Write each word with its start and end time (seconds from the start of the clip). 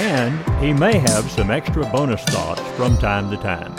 And 0.00 0.62
he 0.62 0.72
may 0.72 0.96
have 0.96 1.28
some 1.28 1.50
extra 1.50 1.84
bonus 1.90 2.22
thoughts 2.22 2.60
from 2.76 2.96
time 2.98 3.32
to 3.32 3.36
time. 3.36 3.76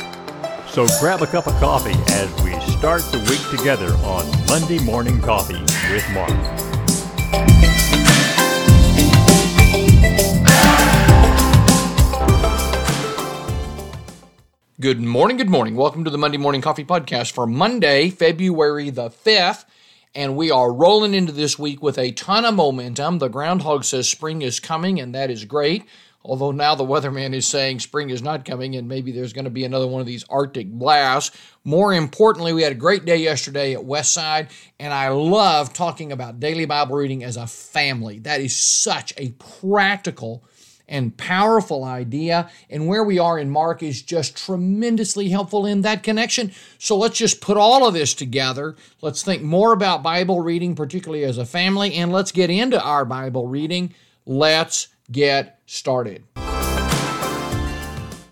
So 0.68 0.86
grab 1.00 1.22
a 1.22 1.28
cup 1.28 1.48
of 1.48 1.54
coffee 1.62 1.96
as 2.12 2.30
we 2.44 2.60
start 2.78 3.04
the 3.04 3.20
week 3.20 3.58
together 3.58 3.94
on 4.06 4.30
Monday 4.46 4.80
Morning 4.84 5.22
Coffee 5.22 5.62
with 5.94 6.06
Mark. 6.12 6.30
Good 14.82 15.00
morning, 15.00 15.38
good 15.38 15.50
morning. 15.50 15.76
Welcome 15.78 16.04
to 16.04 16.10
the 16.10 16.18
Monday 16.18 16.38
Morning 16.38 16.60
Coffee 16.60 16.84
Podcast 16.84 17.32
for 17.32 17.48
Monday, 17.48 18.10
February 18.10 18.90
the 18.90 19.10
5th. 19.10 19.64
And 20.16 20.36
we 20.36 20.52
are 20.52 20.74
rolling 20.74 21.14
into 21.14 21.32
this 21.32 21.58
week 21.58 21.82
with 21.82 21.98
a 21.98 22.12
ton 22.12 22.44
of 22.44 22.56
momentum. 22.56 23.20
The 23.20 23.28
groundhog 23.30 23.86
says 23.86 24.10
spring 24.10 24.42
is 24.42 24.60
coming, 24.60 25.00
and 25.00 25.16
that 25.16 25.30
is 25.30 25.46
great. 25.46 25.86
Although 26.30 26.52
now 26.52 26.76
the 26.76 26.86
weatherman 26.86 27.34
is 27.34 27.48
saying 27.48 27.80
spring 27.80 28.12
is 28.12 28.22
not 28.22 28.46
coming, 28.46 28.76
and 28.76 28.88
maybe 28.88 29.12
there's 29.12 29.34
going 29.34 29.46
to 29.46 29.50
be 29.50 29.66
another 29.66 29.88
one 29.88 30.00
of 30.00 30.06
these 30.06 30.26
Arctic 30.30 30.70
blasts. 30.70 31.36
More 31.64 31.92
importantly, 31.92 32.54
we 32.54 32.62
had 32.62 32.72
a 32.72 32.76
great 32.76 33.04
day 33.04 33.18
yesterday 33.18 33.74
at 33.74 33.80
Westside, 33.80 34.52
and 34.80 34.94
I 34.94 35.10
love 35.10 35.74
talking 35.74 36.12
about 36.12 36.40
daily 36.40 36.66
Bible 36.66 36.98
reading 36.98 37.24
as 37.24 37.36
a 37.36 37.48
family. 37.48 38.20
That 38.20 38.42
is 38.42 38.56
such 38.56 39.12
a 39.18 39.30
practical 39.40 40.44
and 40.88 41.18
powerful 41.18 41.84
idea. 41.84 42.52
And 42.70 42.86
where 42.86 43.04
we 43.04 43.18
are 43.18 43.40
in 43.40 43.50
Mark 43.50 43.82
is 43.82 44.04
just 44.04 44.38
tremendously 44.38 45.30
helpful 45.30 45.66
in 45.66 45.82
that 45.82 46.04
connection. 46.04 46.52
So 46.78 46.96
let's 46.96 47.18
just 47.18 47.42
put 47.42 47.58
all 47.58 47.88
of 47.88 47.96
this 47.96 48.14
together. 48.14 48.76
Let's 49.02 49.24
think 49.24 49.42
more 49.42 49.74
about 49.74 50.04
Bible 50.04 50.42
reading, 50.42 50.76
particularly 50.76 51.24
as 51.24 51.40
a 51.40 51.46
family, 51.46 51.96
and 51.96 52.12
let's 52.12 52.32
get 52.32 52.52
into 52.52 52.80
our 52.80 53.04
Bible 53.04 53.48
reading. 53.48 53.96
Let's 54.28 54.90
get 55.12 55.60
started. 55.66 56.24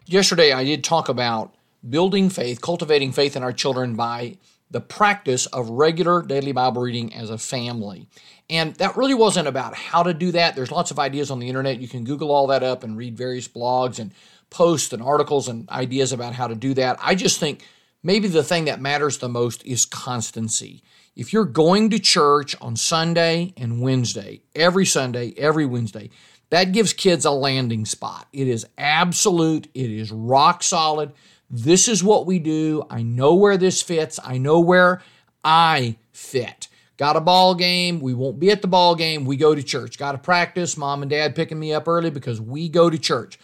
Yesterday, 0.05 0.53
I 0.53 0.63
did 0.63 0.83
talk 0.83 1.09
about 1.09 1.53
building 1.87 2.29
faith, 2.29 2.61
cultivating 2.61 3.11
faith 3.11 3.35
in 3.35 3.43
our 3.43 3.53
children 3.53 3.95
by 3.95 4.37
the 4.69 4.81
practice 4.81 5.45
of 5.47 5.69
regular 5.69 6.21
daily 6.21 6.51
Bible 6.51 6.81
reading 6.81 7.13
as 7.13 7.29
a 7.29 7.37
family. 7.37 8.07
And 8.49 8.75
that 8.75 8.97
really 8.97 9.13
wasn't 9.13 9.47
about 9.47 9.75
how 9.75 10.03
to 10.03 10.13
do 10.13 10.31
that. 10.31 10.55
There's 10.55 10.71
lots 10.71 10.91
of 10.91 10.99
ideas 10.99 11.31
on 11.31 11.39
the 11.39 11.47
internet. 11.47 11.79
You 11.79 11.87
can 11.87 12.03
Google 12.03 12.31
all 12.31 12.47
that 12.47 12.63
up 12.63 12.83
and 12.83 12.97
read 12.97 13.17
various 13.17 13.47
blogs 13.47 13.99
and 13.99 14.13
posts 14.49 14.93
and 14.93 15.01
articles 15.01 15.47
and 15.47 15.69
ideas 15.69 16.13
about 16.13 16.33
how 16.33 16.47
to 16.47 16.55
do 16.55 16.73
that. 16.75 16.97
I 17.01 17.15
just 17.15 17.39
think 17.39 17.65
maybe 18.03 18.27
the 18.27 18.43
thing 18.43 18.65
that 18.65 18.81
matters 18.81 19.17
the 19.17 19.29
most 19.29 19.65
is 19.65 19.85
constancy. 19.85 20.83
If 21.15 21.33
you're 21.33 21.45
going 21.45 21.89
to 21.89 21.99
church 21.99 22.55
on 22.61 22.75
Sunday 22.75 23.53
and 23.57 23.81
Wednesday, 23.81 24.41
every 24.55 24.85
Sunday, 24.85 25.33
every 25.37 25.65
Wednesday, 25.65 26.09
that 26.49 26.71
gives 26.71 26.93
kids 26.93 27.25
a 27.25 27.31
landing 27.31 27.85
spot. 27.85 28.27
It 28.31 28.47
is 28.47 28.65
absolute, 28.77 29.67
it 29.73 29.91
is 29.91 30.11
rock 30.11 30.63
solid. 30.63 31.13
This 31.49 31.87
is 31.87 32.03
what 32.03 32.25
we 32.25 32.39
do. 32.39 32.85
I 32.89 33.03
know 33.03 33.35
where 33.35 33.57
this 33.57 33.81
fits. 33.81 34.19
I 34.23 34.37
know 34.37 34.59
where 34.59 35.01
I 35.43 35.97
fit. 36.11 36.67
Got 36.97 37.15
a 37.15 37.21
ball 37.21 37.55
game. 37.55 37.99
We 38.01 38.13
won't 38.13 38.39
be 38.39 38.49
at 38.49 38.61
the 38.61 38.67
ball 38.67 38.95
game. 38.95 39.23
We 39.23 39.37
go 39.37 39.53
to 39.53 39.63
church. 39.63 39.97
Got 39.97 40.13
to 40.13 40.17
practice. 40.17 40.75
Mom 40.75 41.03
and 41.03 41.09
dad 41.09 41.35
picking 41.35 41.59
me 41.59 41.73
up 41.73 41.87
early 41.87 42.09
because 42.09 42.41
we 42.41 42.69
go 42.69 42.89
to 42.89 42.97
church. 42.97 43.39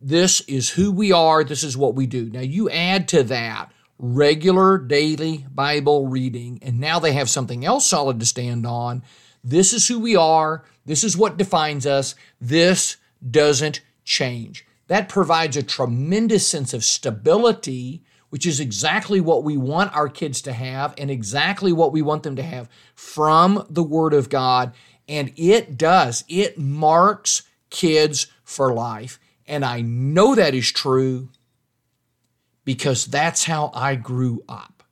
This 0.00 0.40
is 0.42 0.70
who 0.70 0.92
we 0.92 1.12
are. 1.12 1.44
This 1.44 1.64
is 1.64 1.76
what 1.76 1.94
we 1.94 2.06
do. 2.06 2.30
Now, 2.30 2.40
you 2.40 2.70
add 2.70 3.08
to 3.08 3.24
that 3.24 3.72
regular 3.98 4.78
daily 4.78 5.44
Bible 5.52 6.06
reading, 6.06 6.60
and 6.62 6.80
now 6.80 6.98
they 6.98 7.12
have 7.12 7.28
something 7.28 7.64
else 7.64 7.86
solid 7.86 8.20
to 8.20 8.26
stand 8.26 8.66
on. 8.66 9.02
This 9.44 9.72
is 9.72 9.86
who 9.86 10.00
we 10.00 10.16
are. 10.16 10.64
This 10.84 11.04
is 11.04 11.16
what 11.16 11.36
defines 11.36 11.86
us. 11.86 12.14
This 12.40 12.96
doesn't 13.30 13.82
change. 14.02 14.66
That 14.88 15.08
provides 15.08 15.56
a 15.56 15.62
tremendous 15.62 16.46
sense 16.46 16.74
of 16.74 16.84
stability 16.84 18.02
which 18.34 18.46
is 18.46 18.58
exactly 18.58 19.20
what 19.20 19.44
we 19.44 19.56
want 19.56 19.94
our 19.94 20.08
kids 20.08 20.42
to 20.42 20.52
have 20.52 20.92
and 20.98 21.08
exactly 21.08 21.72
what 21.72 21.92
we 21.92 22.02
want 22.02 22.24
them 22.24 22.34
to 22.34 22.42
have 22.42 22.68
from 22.92 23.64
the 23.70 23.80
Word 23.80 24.12
of 24.12 24.28
God. 24.28 24.74
And 25.06 25.32
it 25.36 25.78
does, 25.78 26.24
it 26.26 26.58
marks 26.58 27.44
kids 27.70 28.26
for 28.42 28.74
life. 28.74 29.20
And 29.46 29.64
I 29.64 29.82
know 29.82 30.34
that 30.34 30.52
is 30.52 30.72
true 30.72 31.28
because 32.64 33.06
that's 33.06 33.44
how 33.44 33.70
I 33.72 33.94
grew 33.94 34.42
up. 34.48 34.82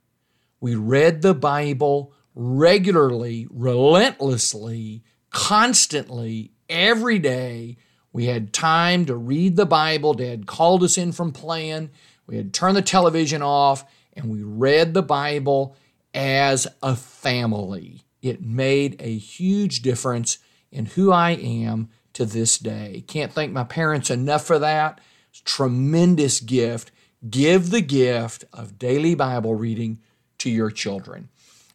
We 0.61 0.75
read 0.75 1.21
the 1.21 1.33
Bible 1.33 2.13
regularly, 2.35 3.47
relentlessly, 3.49 5.03
constantly, 5.29 6.51
every 6.69 7.19
day. 7.19 7.77
We 8.11 8.25
had 8.25 8.53
time 8.53 9.05
to 9.05 9.15
read 9.15 9.55
the 9.55 9.65
Bible. 9.65 10.13
Dad 10.13 10.45
called 10.45 10.83
us 10.83 10.97
in 10.97 11.11
from 11.11 11.31
playing. 11.31 11.89
We 12.27 12.37
had 12.37 12.53
turned 12.53 12.77
the 12.77 12.81
television 12.81 13.41
off 13.41 13.85
and 14.13 14.29
we 14.29 14.43
read 14.43 14.93
the 14.93 15.03
Bible 15.03 15.75
as 16.13 16.67
a 16.81 16.95
family. 16.95 18.03
It 18.21 18.41
made 18.41 18.95
a 18.99 19.17
huge 19.17 19.81
difference 19.81 20.37
in 20.71 20.85
who 20.87 21.11
I 21.11 21.31
am 21.31 21.89
to 22.13 22.25
this 22.25 22.57
day. 22.57 23.03
Can't 23.07 23.31
thank 23.31 23.51
my 23.51 23.63
parents 23.63 24.09
enough 24.09 24.45
for 24.45 24.59
that. 24.59 25.01
Tremendous 25.45 26.39
gift. 26.39 26.91
Give 27.27 27.69
the 27.69 27.81
gift 27.81 28.45
of 28.53 28.77
daily 28.77 29.15
Bible 29.15 29.55
reading 29.55 29.99
to 30.39 30.49
your 30.49 30.69
children. 30.69 31.29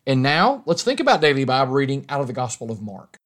And 0.09 0.23
now 0.23 0.63
let's 0.65 0.83
think 0.83 1.01
about 1.01 1.21
daily 1.21 1.45
Bible 1.45 1.75
reading 1.75 2.07
out 2.09 2.23
of 2.23 2.29
the 2.29 2.33
Gospel 2.33 2.71
of 2.71 2.81
Mark. 2.81 3.21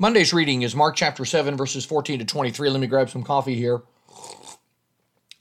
Monday's 0.00 0.32
reading 0.32 0.62
is 0.62 0.76
Mark 0.76 0.94
chapter 0.94 1.24
7, 1.24 1.56
verses 1.56 1.84
14 1.84 2.20
to 2.20 2.24
23. 2.24 2.70
Let 2.70 2.78
me 2.78 2.86
grab 2.86 3.10
some 3.10 3.24
coffee 3.24 3.56
here. 3.56 3.82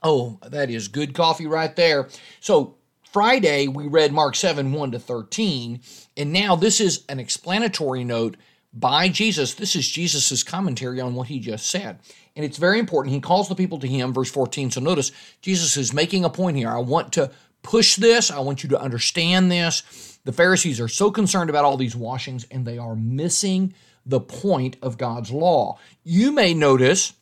Oh, 0.01 0.39
that 0.41 0.71
is 0.71 0.87
good 0.87 1.13
coffee 1.13 1.45
right 1.45 1.75
there. 1.75 2.09
So, 2.39 2.77
Friday, 3.11 3.67
we 3.67 3.87
read 3.87 4.11
Mark 4.11 4.35
7, 4.35 4.71
1 4.71 4.91
to 4.91 4.99
13. 4.99 5.79
And 6.17 6.33
now 6.33 6.55
this 6.55 6.79
is 6.79 7.05
an 7.09 7.19
explanatory 7.19 8.03
note 8.03 8.37
by 8.73 9.09
Jesus. 9.09 9.53
This 9.53 9.75
is 9.75 9.87
Jesus' 9.87 10.43
commentary 10.43 10.99
on 10.99 11.15
what 11.15 11.27
he 11.27 11.39
just 11.39 11.69
said. 11.69 11.99
And 12.35 12.45
it's 12.45 12.57
very 12.57 12.79
important. 12.79 13.13
He 13.13 13.21
calls 13.21 13.49
the 13.49 13.55
people 13.55 13.79
to 13.79 13.87
him, 13.87 14.13
verse 14.13 14.29
14. 14.29 14.71
So, 14.71 14.81
notice 14.81 15.11
Jesus 15.41 15.77
is 15.77 15.93
making 15.93 16.25
a 16.25 16.29
point 16.29 16.57
here. 16.57 16.69
I 16.69 16.79
want 16.79 17.13
to 17.13 17.31
push 17.63 17.95
this, 17.95 18.29
I 18.29 18.39
want 18.39 18.63
you 18.63 18.69
to 18.69 18.79
understand 18.79 19.51
this. 19.51 20.19
The 20.25 20.33
Pharisees 20.33 20.79
are 20.79 20.87
so 20.87 21.09
concerned 21.09 21.49
about 21.49 21.65
all 21.65 21.77
these 21.77 21.95
washings, 21.95 22.45
and 22.51 22.65
they 22.65 22.77
are 22.77 22.95
missing 22.95 23.73
the 24.05 24.19
point 24.19 24.77
of 24.81 24.97
God's 24.97 25.31
law. 25.31 25.79
You 26.03 26.31
may 26.31 26.53
notice 26.53 27.13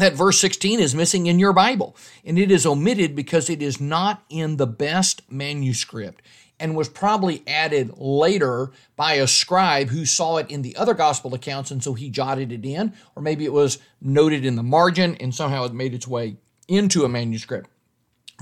that 0.00 0.14
verse 0.14 0.38
16 0.40 0.80
is 0.80 0.94
missing 0.94 1.26
in 1.26 1.38
your 1.38 1.52
Bible, 1.52 1.96
and 2.24 2.38
it 2.38 2.50
is 2.50 2.66
omitted 2.66 3.14
because 3.14 3.48
it 3.48 3.62
is 3.62 3.80
not 3.80 4.24
in 4.28 4.56
the 4.56 4.66
best 4.66 5.22
manuscript 5.30 6.22
and 6.60 6.76
was 6.76 6.88
probably 6.88 7.42
added 7.46 7.90
later 7.96 8.70
by 8.94 9.14
a 9.14 9.26
scribe 9.26 9.88
who 9.88 10.04
saw 10.04 10.36
it 10.36 10.50
in 10.50 10.62
the 10.62 10.76
other 10.76 10.94
gospel 10.94 11.34
accounts, 11.34 11.70
and 11.70 11.82
so 11.82 11.94
he 11.94 12.10
jotted 12.10 12.52
it 12.52 12.64
in, 12.64 12.92
or 13.16 13.22
maybe 13.22 13.46
it 13.46 13.52
was 13.52 13.78
noted 14.00 14.44
in 14.44 14.56
the 14.56 14.62
margin 14.62 15.16
and 15.16 15.34
somehow 15.34 15.64
it 15.64 15.72
made 15.72 15.94
its 15.94 16.06
way 16.06 16.36
into 16.68 17.04
a 17.04 17.08
manuscript. 17.08 17.68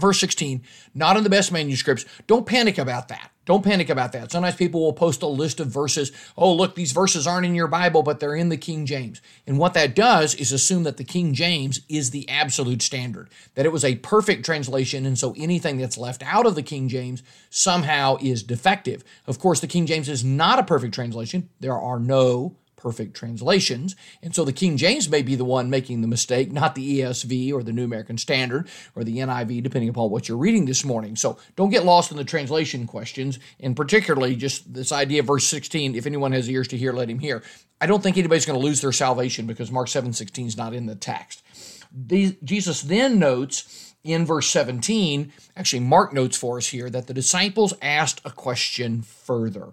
Verse 0.01 0.21
16, 0.21 0.63
not 0.95 1.17
in 1.17 1.25
the 1.25 1.31
best 1.31 1.51
manuscripts. 1.51 2.05
Don't 2.27 2.47
panic 2.47 2.79
about 2.79 3.09
that. 3.09 3.31
Don't 3.49 3.65
panic 3.65 3.89
about 3.89 4.13
that. 4.13 4.31
Sometimes 4.31 4.57
people 4.57 4.83
will 4.83 4.93
post 4.93 5.23
a 5.23 5.27
list 5.27 5.59
of 5.59 5.69
verses. 5.69 6.13
Oh, 6.37 6.53
look, 6.53 6.75
these 6.75 6.93
verses 6.93 7.27
aren't 7.27 7.47
in 7.47 7.55
your 7.55 7.67
Bible, 7.67 8.03
but 8.03 8.21
they're 8.21 8.37
in 8.37 8.51
the 8.51 8.59
King 8.59 8.85
James. 8.85 9.23
And 9.47 9.57
what 9.57 9.73
that 9.73 9.95
does 9.95 10.35
is 10.35 10.53
assume 10.53 10.83
that 10.83 10.99
the 10.99 11.03
King 11.03 11.33
James 11.33 11.81
is 11.89 12.11
the 12.11 12.29
absolute 12.29 12.83
standard, 12.83 13.31
that 13.55 13.65
it 13.65 13.73
was 13.73 13.87
a 13.87 13.95
perfect 13.95 14.45
translation. 14.45 15.07
And 15.07 15.19
so 15.19 15.35
anything 15.39 15.79
that's 15.79 15.97
left 15.97 16.23
out 16.27 16.45
of 16.45 16.57
the 16.57 16.63
King 16.63 16.91
James 16.91 17.23
somehow 17.49 18.19
is 18.21 18.43
defective. 18.43 19.03
Of 19.27 19.39
course, 19.39 19.61
the 19.61 19.67
King 19.67 19.87
James 19.87 20.11
is 20.11 20.23
not 20.23 20.59
a 20.59 20.63
perfect 20.63 20.93
translation. 20.93 21.49
There 21.59 21.73
are 21.73 21.99
no 21.99 22.55
perfect 22.79 23.15
translations. 23.15 23.95
And 24.23 24.35
so 24.35 24.45
the 24.45 24.53
King 24.53 24.79
James 24.79 25.11
may 25.11 25.21
be 25.21 25.35
the 25.35 25.45
one 25.45 25.69
making 25.69 26.01
the 26.01 26.09
mistake, 26.09 26.51
not 26.51 26.75
the 26.75 27.01
ESV 27.01 27.53
or 27.53 27.63
the 27.63 27.73
New 27.73 27.85
American 27.85 28.17
Standard 28.17 28.69
or 28.95 29.05
the 29.05 29.19
NIV, 29.19 29.63
depending 29.63 29.91
upon 29.91 30.11
what 30.11 30.29
you're 30.29 30.39
reading 30.39 30.65
this 30.65 30.85
morning. 30.85 31.17
So 31.17 31.39
don't 31.57 31.71
get 31.71 31.85
lost 31.85 32.11
in 32.11 32.17
the 32.17 32.25
translation 32.25 32.87
questions, 32.87 33.39
and 33.61 33.77
particularly 33.77 34.37
just 34.37 34.73
this 34.73 34.93
idea 34.93 35.21
of 35.21 35.27
verse 35.27 35.47
16 35.47 35.95
if 35.95 36.07
anyone 36.07 36.33
has 36.33 36.49
ears 36.49 36.69
to 36.69 36.79
hear, 36.79 36.93
let 36.93 37.11
him 37.11 37.19
hear. 37.19 37.43
I 37.81 37.87
don't 37.87 38.03
think 38.03 38.17
anybody's 38.17 38.47
going 38.47 38.59
to 38.59 38.65
lose 38.65 38.81
their 38.81 38.93
salvation 38.93 39.47
because 39.47 39.71
Mark 39.71 39.89
7:16 39.89 40.47
is 40.47 40.57
not 40.57 40.73
in 40.73 40.87
the 40.87 40.95
text. 40.95 41.43
The, 41.93 42.37
Jesus 42.45 42.83
then 42.83 43.19
notes 43.19 43.95
in 44.05 44.25
verse 44.25 44.49
17, 44.49 45.33
actually 45.57 45.81
Mark 45.81 46.13
notes 46.13 46.37
for 46.37 46.59
us 46.59 46.69
here 46.69 46.89
that 46.91 47.07
the 47.07 47.15
disciples 47.15 47.75
asked 47.83 48.21
a 48.25 48.31
question 48.31 49.03
further. 49.03 49.73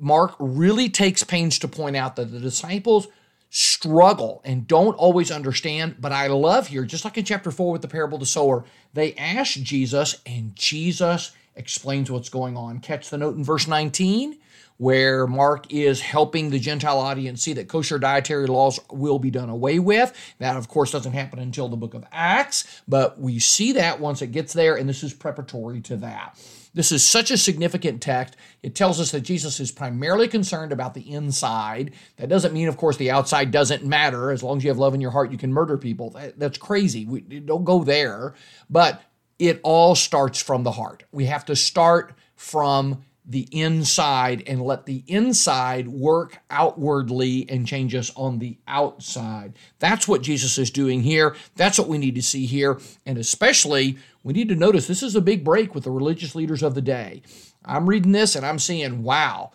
Mark 0.00 0.34
really 0.38 0.88
takes 0.88 1.22
pains 1.22 1.58
to 1.60 1.68
point 1.68 1.96
out 1.96 2.16
that 2.16 2.32
the 2.32 2.40
disciples 2.40 3.08
struggle 3.50 4.40
and 4.44 4.66
don't 4.66 4.94
always 4.94 5.30
understand. 5.30 5.96
But 6.00 6.12
I 6.12 6.28
love 6.28 6.68
here, 6.68 6.84
just 6.84 7.04
like 7.04 7.18
in 7.18 7.24
chapter 7.24 7.50
4 7.50 7.72
with 7.72 7.82
the 7.82 7.88
parable 7.88 8.16
of 8.16 8.20
the 8.20 8.26
sower, 8.26 8.64
they 8.94 9.14
ask 9.14 9.54
Jesus, 9.54 10.20
and 10.24 10.54
Jesus 10.56 11.32
explains 11.56 12.10
what's 12.10 12.28
going 12.28 12.56
on. 12.56 12.78
Catch 12.78 13.10
the 13.10 13.18
note 13.18 13.36
in 13.36 13.44
verse 13.44 13.66
19 13.66 14.38
where 14.80 15.26
Mark 15.26 15.70
is 15.70 16.00
helping 16.00 16.48
the 16.48 16.58
Gentile 16.58 16.98
audience 16.98 17.42
see 17.42 17.52
that 17.52 17.68
kosher 17.68 17.98
dietary 17.98 18.46
laws 18.46 18.80
will 18.90 19.18
be 19.18 19.30
done 19.30 19.50
away 19.50 19.78
with. 19.78 20.10
That, 20.38 20.56
of 20.56 20.68
course, 20.68 20.90
doesn't 20.90 21.12
happen 21.12 21.38
until 21.38 21.68
the 21.68 21.76
book 21.76 21.92
of 21.92 22.06
Acts, 22.10 22.80
but 22.88 23.20
we 23.20 23.40
see 23.40 23.72
that 23.72 24.00
once 24.00 24.22
it 24.22 24.28
gets 24.28 24.54
there, 24.54 24.76
and 24.76 24.88
this 24.88 25.02
is 25.02 25.12
preparatory 25.12 25.82
to 25.82 25.96
that. 25.98 26.34
This 26.72 26.92
is 26.92 27.02
such 27.06 27.30
a 27.30 27.38
significant 27.38 28.00
text. 28.00 28.36
It 28.62 28.74
tells 28.74 29.00
us 29.00 29.10
that 29.10 29.22
Jesus 29.22 29.58
is 29.58 29.72
primarily 29.72 30.28
concerned 30.28 30.72
about 30.72 30.94
the 30.94 31.12
inside. 31.12 31.92
That 32.16 32.28
doesn't 32.28 32.54
mean, 32.54 32.68
of 32.68 32.76
course, 32.76 32.96
the 32.96 33.10
outside 33.10 33.50
doesn't 33.50 33.84
matter. 33.84 34.30
As 34.30 34.42
long 34.42 34.58
as 34.58 34.64
you 34.64 34.70
have 34.70 34.78
love 34.78 34.94
in 34.94 35.00
your 35.00 35.10
heart, 35.10 35.32
you 35.32 35.38
can 35.38 35.52
murder 35.52 35.76
people. 35.76 36.16
that's 36.36 36.58
crazy. 36.58 37.06
We 37.06 37.20
don't 37.20 37.64
go 37.64 37.82
there. 37.82 38.34
But 38.68 39.02
it 39.38 39.60
all 39.62 39.94
starts 39.94 40.40
from 40.40 40.62
the 40.62 40.72
heart. 40.72 41.04
We 41.10 41.24
have 41.26 41.44
to 41.46 41.56
start 41.56 42.12
from 42.36 43.04
the 43.24 43.48
inside 43.52 44.42
and 44.46 44.62
let 44.62 44.86
the 44.86 45.04
inside 45.06 45.88
work 45.88 46.38
outwardly 46.50 47.48
and 47.48 47.66
change 47.66 47.94
us 47.94 48.10
on 48.16 48.38
the 48.38 48.56
outside. 48.66 49.52
That's 49.78 50.08
what 50.08 50.22
Jesus 50.22 50.58
is 50.58 50.70
doing 50.70 51.02
here. 51.02 51.36
That's 51.54 51.78
what 51.78 51.88
we 51.88 51.98
need 51.98 52.14
to 52.16 52.22
see 52.22 52.46
here. 52.46 52.80
And 53.06 53.18
especially, 53.18 53.98
we 54.24 54.32
need 54.32 54.48
to 54.48 54.56
notice 54.56 54.86
this 54.86 55.02
is 55.02 55.14
a 55.14 55.20
big 55.20 55.44
break 55.44 55.74
with 55.74 55.84
the 55.84 55.90
religious 55.90 56.34
leaders 56.34 56.62
of 56.62 56.74
the 56.74 56.82
day. 56.82 57.22
I'm 57.64 57.88
reading 57.88 58.12
this 58.12 58.36
and 58.36 58.44
I'm 58.44 58.58
seeing, 58.58 59.02
wow, 59.02 59.52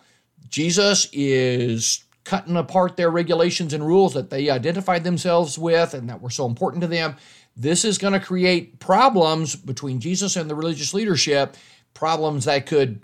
Jesus 0.48 1.08
is 1.12 2.04
cutting 2.24 2.56
apart 2.56 2.96
their 2.96 3.10
regulations 3.10 3.72
and 3.72 3.86
rules 3.86 4.14
that 4.14 4.30
they 4.30 4.50
identified 4.50 5.04
themselves 5.04 5.58
with 5.58 5.94
and 5.94 6.08
that 6.08 6.20
were 6.20 6.30
so 6.30 6.46
important 6.46 6.82
to 6.82 6.88
them. 6.88 7.16
This 7.56 7.84
is 7.84 7.98
going 7.98 8.12
to 8.12 8.20
create 8.20 8.78
problems 8.78 9.56
between 9.56 10.00
Jesus 10.00 10.36
and 10.36 10.50
the 10.50 10.54
religious 10.54 10.92
leadership, 10.92 11.56
problems 11.94 12.44
that 12.44 12.66
could 12.66 13.02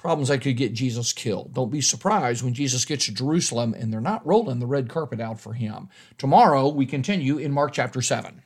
problems 0.00 0.28
that 0.28 0.40
could 0.40 0.56
get 0.56 0.72
Jesus 0.72 1.12
killed. 1.12 1.52
Don't 1.52 1.70
be 1.70 1.82
surprised 1.82 2.42
when 2.42 2.54
Jesus 2.54 2.86
gets 2.86 3.04
to 3.04 3.12
Jerusalem 3.12 3.74
and 3.74 3.92
they're 3.92 4.00
not 4.00 4.26
rolling 4.26 4.58
the 4.58 4.66
red 4.66 4.88
carpet 4.88 5.20
out 5.20 5.38
for 5.38 5.52
him. 5.52 5.90
Tomorrow, 6.16 6.68
we 6.68 6.86
continue 6.86 7.36
in 7.36 7.52
Mark 7.52 7.74
chapter 7.74 8.00
7. 8.00 8.42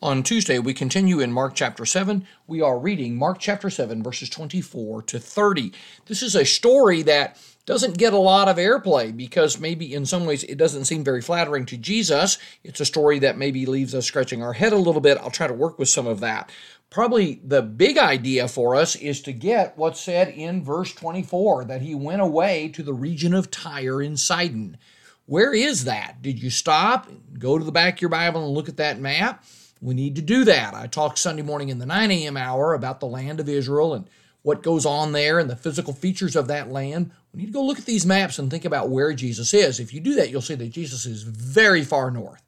On 0.00 0.22
Tuesday, 0.22 0.58
we 0.58 0.72
continue 0.72 1.20
in 1.20 1.30
Mark 1.30 1.54
chapter 1.54 1.84
7. 1.84 2.26
We 2.46 2.62
are 2.62 2.78
reading 2.78 3.16
Mark 3.16 3.38
chapter 3.38 3.68
7, 3.68 4.02
verses 4.02 4.30
24 4.30 5.02
to 5.02 5.18
30. 5.18 5.72
This 6.06 6.22
is 6.22 6.34
a 6.34 6.46
story 6.46 7.02
that 7.02 7.38
doesn't 7.66 7.98
get 7.98 8.12
a 8.12 8.18
lot 8.18 8.48
of 8.48 8.56
airplay 8.56 9.16
because 9.16 9.58
maybe 9.58 9.94
in 9.94 10.04
some 10.04 10.26
ways 10.26 10.44
it 10.44 10.58
doesn't 10.58 10.84
seem 10.84 11.02
very 11.02 11.22
flattering 11.22 11.64
to 11.66 11.76
Jesus. 11.76 12.38
It's 12.62 12.80
a 12.80 12.84
story 12.84 13.18
that 13.20 13.38
maybe 13.38 13.66
leaves 13.66 13.94
us 13.94 14.06
scratching 14.06 14.42
our 14.42 14.52
head 14.52 14.72
a 14.72 14.78
little 14.78 15.00
bit. 15.00 15.18
I'll 15.18 15.30
try 15.30 15.46
to 15.46 15.54
work 15.54 15.78
with 15.78 15.88
some 15.88 16.06
of 16.06 16.20
that 16.20 16.50
probably 16.94 17.40
the 17.44 17.60
big 17.60 17.98
idea 17.98 18.46
for 18.46 18.76
us 18.76 18.94
is 18.94 19.20
to 19.20 19.32
get 19.32 19.76
what's 19.76 20.00
said 20.00 20.28
in 20.28 20.62
verse 20.62 20.94
24 20.94 21.64
that 21.64 21.82
he 21.82 21.92
went 21.92 22.22
away 22.22 22.68
to 22.68 22.84
the 22.84 22.94
region 22.94 23.34
of 23.34 23.50
Tyre 23.50 24.00
and 24.00 24.18
Sidon. 24.18 24.78
Where 25.26 25.52
is 25.52 25.86
that? 25.86 26.22
Did 26.22 26.40
you 26.40 26.50
stop, 26.50 27.10
go 27.36 27.58
to 27.58 27.64
the 27.64 27.72
back 27.72 27.94
of 27.94 28.00
your 28.00 28.10
Bible 28.10 28.44
and 28.44 28.54
look 28.54 28.68
at 28.68 28.76
that 28.76 29.00
map? 29.00 29.44
We 29.80 29.94
need 29.94 30.14
to 30.16 30.22
do 30.22 30.44
that. 30.44 30.72
I 30.72 30.86
talked 30.86 31.18
Sunday 31.18 31.42
morning 31.42 31.68
in 31.68 31.78
the 31.78 31.86
9 31.86 32.12
a.m. 32.12 32.36
hour 32.36 32.74
about 32.74 33.00
the 33.00 33.06
land 33.06 33.40
of 33.40 33.48
Israel 33.48 33.94
and 33.94 34.08
what 34.44 34.62
goes 34.62 34.84
on 34.84 35.12
there 35.12 35.38
and 35.38 35.48
the 35.48 35.56
physical 35.56 35.94
features 35.94 36.36
of 36.36 36.48
that 36.48 36.70
land. 36.70 37.10
We 37.32 37.40
need 37.40 37.46
to 37.46 37.52
go 37.52 37.64
look 37.64 37.78
at 37.78 37.86
these 37.86 38.04
maps 38.04 38.38
and 38.38 38.50
think 38.50 38.66
about 38.66 38.90
where 38.90 39.14
Jesus 39.14 39.54
is. 39.54 39.80
If 39.80 39.94
you 39.94 40.00
do 40.00 40.14
that, 40.16 40.28
you'll 40.28 40.42
see 40.42 40.54
that 40.54 40.68
Jesus 40.68 41.06
is 41.06 41.22
very 41.22 41.82
far 41.82 42.10
north. 42.10 42.42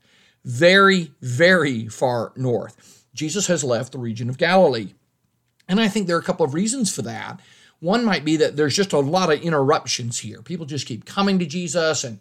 Very, 0.44 1.12
very 1.22 1.88
far 1.88 2.32
north. 2.36 3.06
Jesus 3.14 3.46
has 3.46 3.64
left 3.64 3.92
the 3.92 3.98
region 3.98 4.28
of 4.28 4.36
Galilee. 4.36 4.92
And 5.68 5.80
I 5.80 5.88
think 5.88 6.06
there 6.06 6.16
are 6.16 6.20
a 6.20 6.24
couple 6.24 6.44
of 6.44 6.52
reasons 6.52 6.94
for 6.94 7.00
that. 7.00 7.40
One 7.80 8.04
might 8.04 8.26
be 8.26 8.36
that 8.36 8.56
there's 8.56 8.76
just 8.76 8.92
a 8.92 8.98
lot 8.98 9.32
of 9.32 9.40
interruptions 9.40 10.18
here. 10.18 10.42
People 10.42 10.66
just 10.66 10.86
keep 10.86 11.06
coming 11.06 11.38
to 11.38 11.46
Jesus, 11.46 12.04
and 12.04 12.18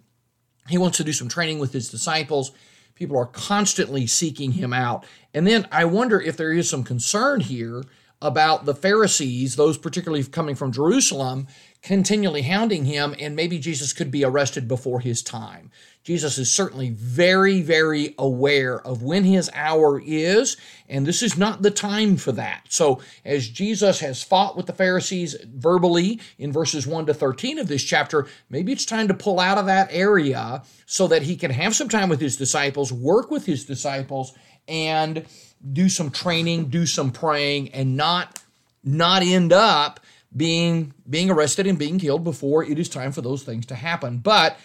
he 0.69 0.77
wants 0.77 0.98
to 0.98 1.04
do 1.04 1.12
some 1.12 1.27
training 1.27 1.60
with 1.60 1.74
his 1.74 1.89
disciples. 1.89 2.54
People 2.95 3.18
are 3.18 3.25
constantly 3.25 4.07
seeking 4.07 4.54
him 4.54 4.72
out. 4.72 5.06
And 5.33 5.45
then 5.45 5.68
I 5.69 5.83
wonder 5.83 6.19
if 6.22 6.38
there 6.38 6.54
is 6.54 6.69
some 6.69 6.86
concern 6.86 7.42
here 7.42 7.83
about 8.25 8.66
the 8.66 8.74
Pharisees, 8.74 9.56
those 9.56 9.77
particularly 9.77 10.24
coming 10.24 10.56
from 10.56 10.72
Jerusalem, 10.72 11.48
continually 11.83 12.42
hounding 12.42 12.86
him, 12.86 13.13
and 13.19 13.36
maybe 13.36 13.60
Jesus 13.60 13.94
could 13.94 14.10
be 14.10 14.25
arrested 14.25 14.68
before 14.68 15.00
his 15.00 15.22
time. 15.22 15.69
Jesus 16.04 16.39
is 16.39 16.50
certainly 16.50 16.89
very, 16.89 17.62
very 17.62 18.16
aware 18.18 18.81
of 18.81 19.04
when 19.04 19.24
his 19.24 19.51
hour 19.54 20.01
is, 20.04 20.57
and 20.89 21.06
this 21.06 21.22
is 21.22 21.38
not 21.38 21.62
the 21.62 21.69
time 21.69 22.18
for 22.18 22.31
that. 22.31 22.63
So, 22.69 23.00
as 23.24 23.48
Jesus 23.48 24.00
has 24.00 24.24
fought 24.24 24.57
with 24.57 24.66
the 24.66 24.74
Pharisees 24.74 25.36
verbally 25.45 26.19
in 26.39 26.51
verses 26.51 26.88
1 26.88 27.06
to 27.06 27.13
13 27.13 27.60
of 27.60 27.68
this 27.68 27.83
chapter, 27.83 28.27
maybe 28.50 28.72
it's 28.72 28.86
time 28.86 29.07
to 29.07 29.13
pull 29.13 29.39
out 29.39 29.60
of 29.60 29.68
that 29.68 29.89
area 29.92 30.63
so 30.88 31.07
that 31.07 31.22
he 31.22 31.36
can 31.36 31.51
have 31.51 31.75
some 31.75 31.89
time 31.89 32.10
with 32.10 32.22
his 32.22 32.38
disciples, 32.38 32.92
work 32.92 33.30
with 33.30 33.45
his 33.45 33.66
disciples, 33.66 34.33
and 34.68 35.25
do 35.74 35.90
some 35.90 36.12
training, 36.12 36.66
do 36.66 36.86
some 36.86 37.12
praying, 37.12 37.69
and 37.69 37.98
not 37.98 38.42
not 38.84 39.24
end 39.24 39.52
up 39.52 40.00
being 40.36 40.94
being 41.10 41.30
arrested 41.30 41.68
and 41.68 41.80
being 41.80 42.00
killed 42.00 42.24
before 42.24 42.63
it 42.63 42.78
is 42.78 42.90
time 42.90 43.12
for 43.12 43.22
those 43.22 43.44
things 43.44 43.66
to 43.68 43.75
happen. 43.75 44.20
But 44.20 44.58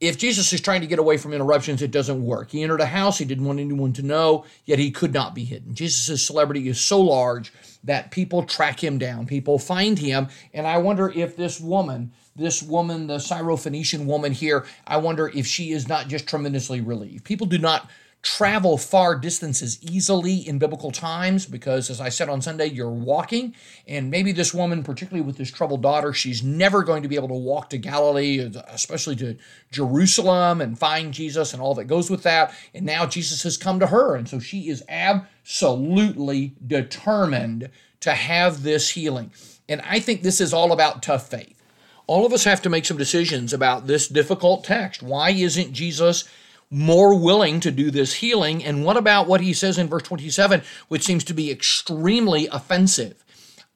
if 0.00 0.18
Jesus 0.18 0.52
is 0.52 0.60
trying 0.60 0.80
to 0.82 0.86
get 0.86 0.98
away 0.98 1.16
from 1.16 1.32
interruptions, 1.32 1.80
it 1.80 1.90
doesn't 1.90 2.24
work. 2.24 2.50
He 2.50 2.62
entered 2.62 2.80
a 2.80 2.86
house, 2.86 3.18
he 3.18 3.24
didn't 3.24 3.44
want 3.46 3.60
anyone 3.60 3.92
to 3.94 4.02
know, 4.02 4.44
yet 4.64 4.78
he 4.78 4.90
could 4.90 5.14
not 5.14 5.34
be 5.34 5.44
hidden. 5.44 5.74
Jesus' 5.74 6.24
celebrity 6.24 6.68
is 6.68 6.80
so 6.80 7.00
large 7.00 7.52
that 7.84 8.10
people 8.10 8.42
track 8.42 8.82
him 8.82 8.98
down, 8.98 9.26
people 9.26 9.58
find 9.58 9.98
him. 9.98 10.28
And 10.52 10.66
I 10.66 10.78
wonder 10.78 11.08
if 11.08 11.36
this 11.36 11.60
woman, 11.60 12.12
this 12.36 12.62
woman, 12.62 13.06
the 13.06 13.16
Syrophoenician 13.16 14.06
woman 14.06 14.32
here, 14.32 14.66
I 14.86 14.96
wonder 14.98 15.28
if 15.28 15.46
she 15.46 15.70
is 15.70 15.88
not 15.88 16.08
just 16.08 16.26
tremendously 16.26 16.80
relieved. 16.80 17.24
People 17.24 17.46
do 17.46 17.58
not 17.58 17.88
travel 18.24 18.78
far 18.78 19.14
distances 19.14 19.78
easily 19.82 20.36
in 20.36 20.58
biblical 20.58 20.90
times 20.90 21.44
because, 21.44 21.90
as 21.90 22.00
I 22.00 22.08
said 22.08 22.30
on 22.30 22.40
Sunday, 22.40 22.66
you're 22.66 22.90
walking. 22.90 23.54
And 23.86 24.10
maybe 24.10 24.32
this 24.32 24.54
woman, 24.54 24.82
particularly 24.82 25.24
with 25.24 25.36
this 25.36 25.50
troubled 25.50 25.82
daughter, 25.82 26.12
she's 26.12 26.42
never 26.42 26.82
going 26.82 27.02
to 27.02 27.08
be 27.08 27.16
able 27.16 27.28
to 27.28 27.34
walk 27.34 27.70
to 27.70 27.78
Galilee, 27.78 28.50
especially 28.66 29.14
to 29.16 29.36
Jerusalem 29.70 30.62
and 30.62 30.78
find 30.78 31.12
Jesus 31.12 31.52
and 31.52 31.62
all 31.62 31.74
that 31.74 31.84
goes 31.84 32.10
with 32.10 32.22
that. 32.22 32.54
And 32.72 32.86
now 32.86 33.04
Jesus 33.06 33.42
has 33.42 33.58
come 33.58 33.78
to 33.78 33.88
her. 33.88 34.16
And 34.16 34.26
so 34.26 34.38
she 34.40 34.68
is 34.68 34.82
absolutely 34.88 36.54
determined 36.66 37.70
to 38.00 38.12
have 38.12 38.62
this 38.62 38.90
healing. 38.90 39.32
And 39.68 39.82
I 39.82 40.00
think 40.00 40.22
this 40.22 40.40
is 40.40 40.54
all 40.54 40.72
about 40.72 41.02
tough 41.02 41.28
faith. 41.28 41.62
All 42.06 42.24
of 42.24 42.32
us 42.32 42.44
have 42.44 42.62
to 42.62 42.70
make 42.70 42.86
some 42.86 42.98
decisions 42.98 43.52
about 43.52 43.86
this 43.86 44.08
difficult 44.08 44.64
text. 44.64 45.02
Why 45.02 45.30
isn't 45.30 45.72
Jesus? 45.72 46.24
More 46.70 47.18
willing 47.18 47.60
to 47.60 47.70
do 47.70 47.90
this 47.90 48.14
healing. 48.14 48.64
And 48.64 48.84
what 48.84 48.96
about 48.96 49.26
what 49.26 49.40
he 49.40 49.52
says 49.52 49.78
in 49.78 49.88
verse 49.88 50.02
27, 50.02 50.62
which 50.88 51.04
seems 51.04 51.24
to 51.24 51.34
be 51.34 51.50
extremely 51.50 52.46
offensive? 52.48 53.24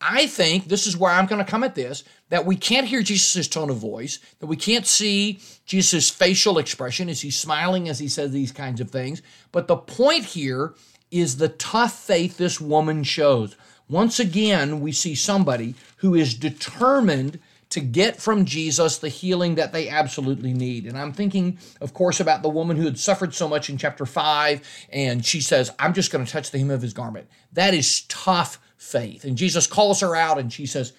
I 0.01 0.27
think 0.27 0.67
this 0.67 0.87
is 0.87 0.97
where 0.97 1.11
I'm 1.11 1.27
going 1.27 1.45
to 1.45 1.51
come 1.51 1.65
at 1.65 1.75
this 1.75 2.05
that 2.31 2.45
we 2.45 2.57
can't 2.57 2.87
hear 2.87 3.03
Jesus' 3.03 3.49
tone 3.49 3.71
of 3.71 3.79
voice, 3.79 4.19
that 4.39 4.47
we 4.47 4.57
can't 4.57 4.87
see 4.87 5.41
Jesus' 5.65 6.11
facial 6.11 6.59
expression 6.59 7.09
Is 7.09 7.23
he 7.23 7.31
smiling 7.31 7.89
as 7.89 7.99
he 7.99 8.09
says 8.09 8.33
these 8.33 8.53
kinds 8.53 8.81
of 8.81 8.91
things. 8.91 9.23
But 9.51 9.67
the 9.67 9.77
point 9.77 10.25
here 10.25 10.75
is 11.11 11.39
the 11.39 11.49
tough 11.49 11.99
faith 11.99 12.37
this 12.37 12.61
woman 12.61 13.03
shows. 13.03 13.57
Once 13.89 14.21
again, 14.21 14.81
we 14.81 14.93
see 14.93 15.15
somebody 15.15 15.75
who 15.97 16.15
is 16.15 16.35
determined 16.35 17.39
to 17.71 17.81
get 17.81 18.17
from 18.17 18.45
Jesus 18.45 18.99
the 18.99 19.09
healing 19.09 19.57
that 19.57 19.73
they 19.73 19.89
absolutely 19.89 20.53
need. 20.53 20.87
And 20.87 20.97
I'm 20.97 21.13
thinking, 21.13 21.59
of 21.81 21.93
course, 21.93 22.21
about 22.21 22.43
the 22.43 22.49
woman 22.49 22.77
who 22.77 22.85
had 22.85 22.99
suffered 22.99 23.35
so 23.35 23.49
much 23.49 23.69
in 23.69 23.77
chapter 23.77 24.07
5, 24.07 24.87
and 24.91 25.25
she 25.25 25.41
says, 25.41 25.71
I'm 25.79 25.93
just 25.93 26.11
going 26.11 26.25
to 26.25 26.31
touch 26.31 26.51
the 26.51 26.59
hem 26.59 26.71
of 26.71 26.83
his 26.83 26.95
garment. 26.95 27.29
That 27.53 27.75
is 27.75 28.03
tough 28.03 28.61
faith. 28.77 29.25
And 29.25 29.37
Jesus 29.37 29.67
calls 29.67 30.01
her 30.01 30.17
out, 30.17 30.39
and 30.39 30.53
she 30.53 30.67
says, 30.67 30.93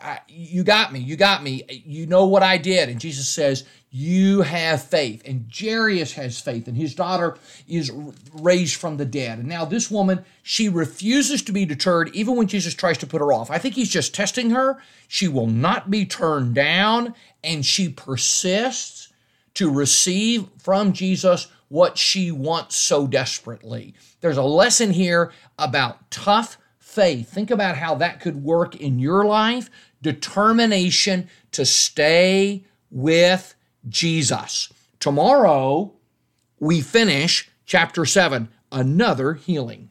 I, 0.00 0.20
you 0.28 0.64
got 0.64 0.92
me. 0.92 1.00
You 1.00 1.16
got 1.16 1.42
me. 1.42 1.62
You 1.68 2.06
know 2.06 2.26
what 2.26 2.42
I 2.42 2.58
did. 2.58 2.88
And 2.88 3.00
Jesus 3.00 3.28
says, 3.28 3.64
You 3.90 4.42
have 4.42 4.82
faith. 4.82 5.22
And 5.24 5.50
Jairus 5.52 6.12
has 6.14 6.40
faith, 6.40 6.68
and 6.68 6.76
his 6.76 6.94
daughter 6.94 7.38
is 7.68 7.92
raised 8.32 8.76
from 8.76 8.96
the 8.96 9.04
dead. 9.04 9.38
And 9.38 9.48
now 9.48 9.64
this 9.64 9.90
woman, 9.90 10.24
she 10.42 10.68
refuses 10.68 11.42
to 11.42 11.52
be 11.52 11.64
deterred 11.64 12.14
even 12.14 12.36
when 12.36 12.48
Jesus 12.48 12.74
tries 12.74 12.98
to 12.98 13.06
put 13.06 13.20
her 13.20 13.32
off. 13.32 13.50
I 13.50 13.58
think 13.58 13.74
he's 13.74 13.90
just 13.90 14.14
testing 14.14 14.50
her. 14.50 14.78
She 15.08 15.28
will 15.28 15.46
not 15.46 15.90
be 15.90 16.04
turned 16.04 16.54
down, 16.54 17.14
and 17.42 17.64
she 17.64 17.88
persists 17.88 19.12
to 19.54 19.70
receive 19.70 20.48
from 20.58 20.92
Jesus 20.92 21.46
what 21.68 21.96
she 21.96 22.30
wants 22.30 22.76
so 22.76 23.06
desperately. 23.06 23.94
There's 24.20 24.36
a 24.36 24.42
lesson 24.42 24.92
here 24.92 25.32
about 25.58 26.10
tough 26.10 26.58
faith. 26.94 27.28
Think 27.28 27.50
about 27.50 27.76
how 27.76 27.94
that 27.96 28.20
could 28.20 28.42
work 28.42 28.76
in 28.76 28.98
your 28.98 29.24
life. 29.24 29.68
Determination 30.02 31.28
to 31.52 31.66
stay 31.66 32.64
with 32.90 33.54
Jesus. 33.88 34.72
Tomorrow, 35.00 35.92
we 36.60 36.80
finish 36.80 37.50
chapter 37.66 38.04
7, 38.04 38.48
another 38.70 39.34
healing. 39.34 39.90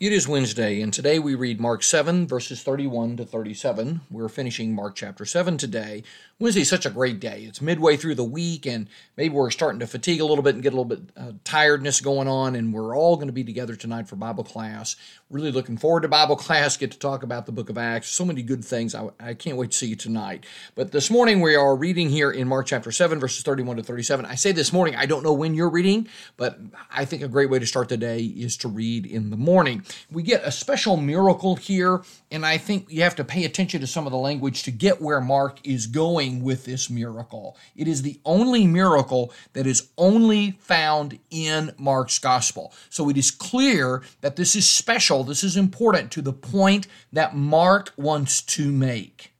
It 0.00 0.12
is 0.12 0.28
Wednesday, 0.28 0.80
and 0.80 0.94
today 0.94 1.18
we 1.18 1.34
read 1.34 1.60
Mark 1.60 1.82
7, 1.82 2.28
verses 2.28 2.62
31 2.62 3.16
to 3.16 3.24
37. 3.24 4.02
We're 4.12 4.28
finishing 4.28 4.72
Mark 4.72 4.94
chapter 4.94 5.24
7 5.24 5.58
today. 5.58 6.04
Wednesday 6.38 6.60
is 6.60 6.68
such 6.68 6.86
a 6.86 6.90
great 6.90 7.18
day. 7.18 7.42
It's 7.42 7.60
midway 7.60 7.96
through 7.96 8.14
the 8.14 8.22
week, 8.22 8.64
and 8.64 8.86
maybe 9.16 9.34
we're 9.34 9.50
starting 9.50 9.80
to 9.80 9.88
fatigue 9.88 10.20
a 10.20 10.24
little 10.24 10.44
bit 10.44 10.54
and 10.54 10.62
get 10.62 10.72
a 10.72 10.76
little 10.76 10.84
bit 10.84 11.00
uh, 11.16 11.32
tiredness 11.42 12.00
going 12.00 12.28
on, 12.28 12.54
and 12.54 12.72
we're 12.72 12.96
all 12.96 13.16
going 13.16 13.26
to 13.26 13.32
be 13.32 13.42
together 13.42 13.74
tonight 13.74 14.06
for 14.06 14.14
Bible 14.14 14.44
class. 14.44 14.94
Really 15.30 15.50
looking 15.50 15.76
forward 15.76 16.02
to 16.02 16.08
Bible 16.08 16.36
class, 16.36 16.76
get 16.76 16.92
to 16.92 16.98
talk 17.00 17.24
about 17.24 17.46
the 17.46 17.52
book 17.52 17.68
of 17.68 17.76
Acts. 17.76 18.08
So 18.08 18.24
many 18.24 18.42
good 18.42 18.64
things. 18.64 18.94
I, 18.94 19.08
I 19.18 19.34
can't 19.34 19.56
wait 19.56 19.72
to 19.72 19.76
see 19.76 19.88
you 19.88 19.96
tonight. 19.96 20.46
But 20.76 20.92
this 20.92 21.10
morning 21.10 21.40
we 21.40 21.56
are 21.56 21.74
reading 21.74 22.08
here 22.08 22.30
in 22.30 22.46
Mark 22.46 22.66
chapter 22.66 22.92
7, 22.92 23.18
verses 23.18 23.42
31 23.42 23.78
to 23.78 23.82
37. 23.82 24.24
I 24.26 24.36
say 24.36 24.52
this 24.52 24.72
morning, 24.72 24.94
I 24.94 25.06
don't 25.06 25.24
know 25.24 25.32
when 25.32 25.54
you're 25.54 25.68
reading, 25.68 26.06
but 26.36 26.60
I 26.88 27.04
think 27.04 27.22
a 27.22 27.28
great 27.28 27.50
way 27.50 27.58
to 27.58 27.66
start 27.66 27.88
the 27.88 27.96
day 27.96 28.20
is 28.20 28.56
to 28.58 28.68
read 28.68 29.04
in 29.04 29.30
the 29.30 29.36
morning. 29.36 29.84
We 30.10 30.22
get 30.22 30.44
a 30.44 30.50
special 30.50 30.96
miracle 30.96 31.56
here, 31.56 32.02
and 32.30 32.44
I 32.44 32.58
think 32.58 32.86
you 32.90 33.02
have 33.02 33.16
to 33.16 33.24
pay 33.24 33.44
attention 33.44 33.80
to 33.80 33.86
some 33.86 34.06
of 34.06 34.12
the 34.12 34.18
language 34.18 34.62
to 34.64 34.70
get 34.70 35.00
where 35.00 35.20
Mark 35.20 35.58
is 35.64 35.86
going 35.86 36.42
with 36.42 36.64
this 36.64 36.90
miracle. 36.90 37.56
It 37.76 37.88
is 37.88 38.02
the 38.02 38.20
only 38.24 38.66
miracle 38.66 39.32
that 39.52 39.66
is 39.66 39.88
only 39.96 40.52
found 40.60 41.18
in 41.30 41.72
Mark's 41.78 42.18
gospel. 42.18 42.72
So 42.90 43.08
it 43.08 43.16
is 43.16 43.30
clear 43.30 44.02
that 44.20 44.36
this 44.36 44.56
is 44.56 44.68
special, 44.68 45.24
this 45.24 45.44
is 45.44 45.56
important 45.56 46.10
to 46.12 46.22
the 46.22 46.32
point 46.32 46.86
that 47.12 47.36
Mark 47.36 47.92
wants 47.96 48.42
to 48.42 48.70
make. 48.70 49.32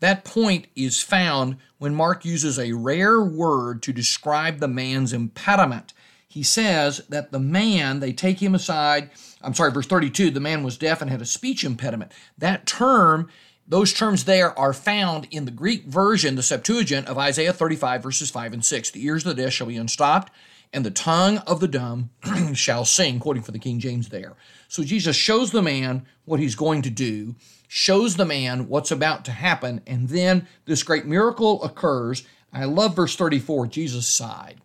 That 0.00 0.24
point 0.24 0.66
is 0.76 1.02
found 1.02 1.56
when 1.78 1.94
Mark 1.94 2.24
uses 2.24 2.58
a 2.58 2.72
rare 2.72 3.20
word 3.20 3.82
to 3.82 3.92
describe 3.92 4.58
the 4.58 4.68
man's 4.68 5.12
impediment. 5.12 5.92
He 6.28 6.42
says 6.42 6.98
that 7.08 7.32
the 7.32 7.40
man, 7.40 8.00
they 8.00 8.12
take 8.12 8.42
him 8.42 8.54
aside. 8.54 9.10
I'm 9.40 9.54
sorry, 9.54 9.72
verse 9.72 9.86
32, 9.86 10.30
the 10.30 10.40
man 10.40 10.62
was 10.62 10.76
deaf 10.76 11.00
and 11.00 11.10
had 11.10 11.22
a 11.22 11.26
speech 11.26 11.64
impediment. 11.64 12.12
That 12.36 12.66
term 12.66 13.28
those 13.70 13.92
terms 13.92 14.24
there 14.24 14.58
are 14.58 14.72
found 14.72 15.28
in 15.30 15.44
the 15.44 15.50
Greek 15.50 15.84
version, 15.84 16.36
the 16.36 16.42
Septuagint 16.42 17.06
of 17.06 17.18
Isaiah 17.18 17.52
35, 17.52 18.02
verses 18.02 18.30
5 18.30 18.54
and 18.54 18.64
6. 18.64 18.90
The 18.90 19.04
ears 19.04 19.26
of 19.26 19.36
the 19.36 19.42
deaf 19.42 19.52
shall 19.52 19.66
be 19.66 19.76
unstopped, 19.76 20.32
and 20.72 20.86
the 20.86 20.90
tongue 20.90 21.38
of 21.38 21.60
the 21.60 21.68
dumb 21.68 22.08
shall 22.54 22.86
sing, 22.86 23.20
quoting 23.20 23.42
from 23.42 23.52
the 23.52 23.58
King 23.58 23.78
James 23.78 24.08
there. 24.08 24.36
So 24.68 24.82
Jesus 24.82 25.16
shows 25.16 25.50
the 25.50 25.60
man 25.60 26.06
what 26.24 26.40
he's 26.40 26.54
going 26.54 26.80
to 26.80 26.90
do, 26.90 27.34
shows 27.68 28.16
the 28.16 28.24
man 28.24 28.68
what's 28.68 28.90
about 28.90 29.26
to 29.26 29.32
happen, 29.32 29.82
and 29.86 30.08
then 30.08 30.48
this 30.64 30.82
great 30.82 31.04
miracle 31.04 31.62
occurs. 31.62 32.26
I 32.50 32.64
love 32.64 32.96
verse 32.96 33.16
34, 33.16 33.66
Jesus 33.66 34.06
sighed. 34.08 34.62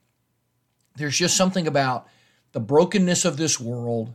There's 0.95 1.17
just 1.17 1.37
something 1.37 1.67
about 1.67 2.07
the 2.51 2.59
brokenness 2.59 3.25
of 3.25 3.37
this 3.37 3.59
world 3.59 4.13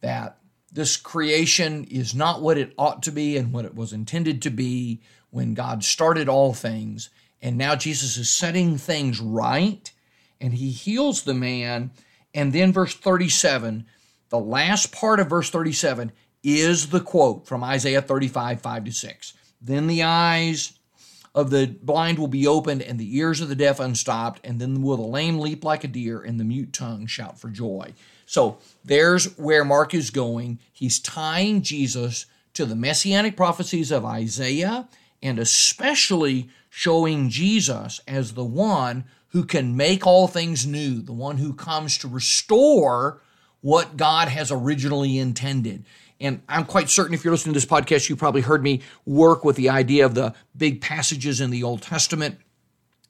that 0.00 0.38
this 0.72 0.96
creation 0.96 1.84
is 1.84 2.14
not 2.14 2.42
what 2.42 2.58
it 2.58 2.74
ought 2.76 3.02
to 3.04 3.12
be 3.12 3.36
and 3.36 3.52
what 3.52 3.64
it 3.64 3.74
was 3.74 3.92
intended 3.92 4.42
to 4.42 4.50
be 4.50 5.00
when 5.30 5.54
God 5.54 5.84
started 5.84 6.28
all 6.28 6.52
things. 6.52 7.10
And 7.40 7.56
now 7.56 7.76
Jesus 7.76 8.16
is 8.16 8.28
setting 8.28 8.76
things 8.76 9.20
right 9.20 9.90
and 10.40 10.54
he 10.54 10.70
heals 10.70 11.22
the 11.22 11.34
man. 11.34 11.92
And 12.34 12.52
then, 12.52 12.72
verse 12.72 12.94
37, 12.94 13.86
the 14.28 14.38
last 14.38 14.92
part 14.92 15.20
of 15.20 15.30
verse 15.30 15.48
37 15.50 16.12
is 16.42 16.90
the 16.90 17.00
quote 17.00 17.46
from 17.46 17.64
Isaiah 17.64 18.02
35, 18.02 18.60
5 18.60 18.84
to 18.84 18.92
6. 18.92 19.32
Then 19.60 19.86
the 19.86 20.02
eyes 20.02 20.75
of 21.36 21.50
the 21.50 21.66
blind 21.82 22.18
will 22.18 22.26
be 22.26 22.46
opened 22.46 22.80
and 22.80 22.98
the 22.98 23.16
ears 23.18 23.42
of 23.42 23.50
the 23.50 23.54
deaf 23.54 23.78
unstopped, 23.78 24.40
and 24.42 24.58
then 24.58 24.82
will 24.82 24.96
the 24.96 25.02
lame 25.02 25.38
leap 25.38 25.62
like 25.62 25.84
a 25.84 25.88
deer 25.88 26.22
and 26.22 26.40
the 26.40 26.44
mute 26.44 26.72
tongue 26.72 27.06
shout 27.06 27.38
for 27.38 27.50
joy. 27.50 27.92
So 28.24 28.56
there's 28.82 29.36
where 29.38 29.64
Mark 29.64 29.92
is 29.92 30.08
going. 30.08 30.58
He's 30.72 30.98
tying 30.98 31.60
Jesus 31.60 32.24
to 32.54 32.64
the 32.64 32.74
messianic 32.74 33.36
prophecies 33.36 33.92
of 33.92 34.04
Isaiah 34.04 34.88
and 35.22 35.38
especially 35.38 36.48
showing 36.70 37.28
Jesus 37.28 38.00
as 38.08 38.32
the 38.32 38.44
one 38.44 39.04
who 39.28 39.44
can 39.44 39.76
make 39.76 40.06
all 40.06 40.28
things 40.28 40.66
new, 40.66 41.02
the 41.02 41.12
one 41.12 41.36
who 41.36 41.52
comes 41.52 41.98
to 41.98 42.08
restore 42.08 43.20
what 43.60 43.98
God 43.98 44.28
has 44.28 44.50
originally 44.50 45.18
intended. 45.18 45.84
And 46.20 46.42
I'm 46.48 46.64
quite 46.64 46.88
certain 46.88 47.14
if 47.14 47.24
you're 47.24 47.32
listening 47.32 47.52
to 47.54 47.60
this 47.60 47.68
podcast, 47.68 48.08
you 48.08 48.16
probably 48.16 48.40
heard 48.40 48.62
me 48.62 48.80
work 49.04 49.44
with 49.44 49.56
the 49.56 49.68
idea 49.68 50.06
of 50.06 50.14
the 50.14 50.34
big 50.56 50.80
passages 50.80 51.40
in 51.40 51.50
the 51.50 51.62
Old 51.62 51.82
Testament, 51.82 52.38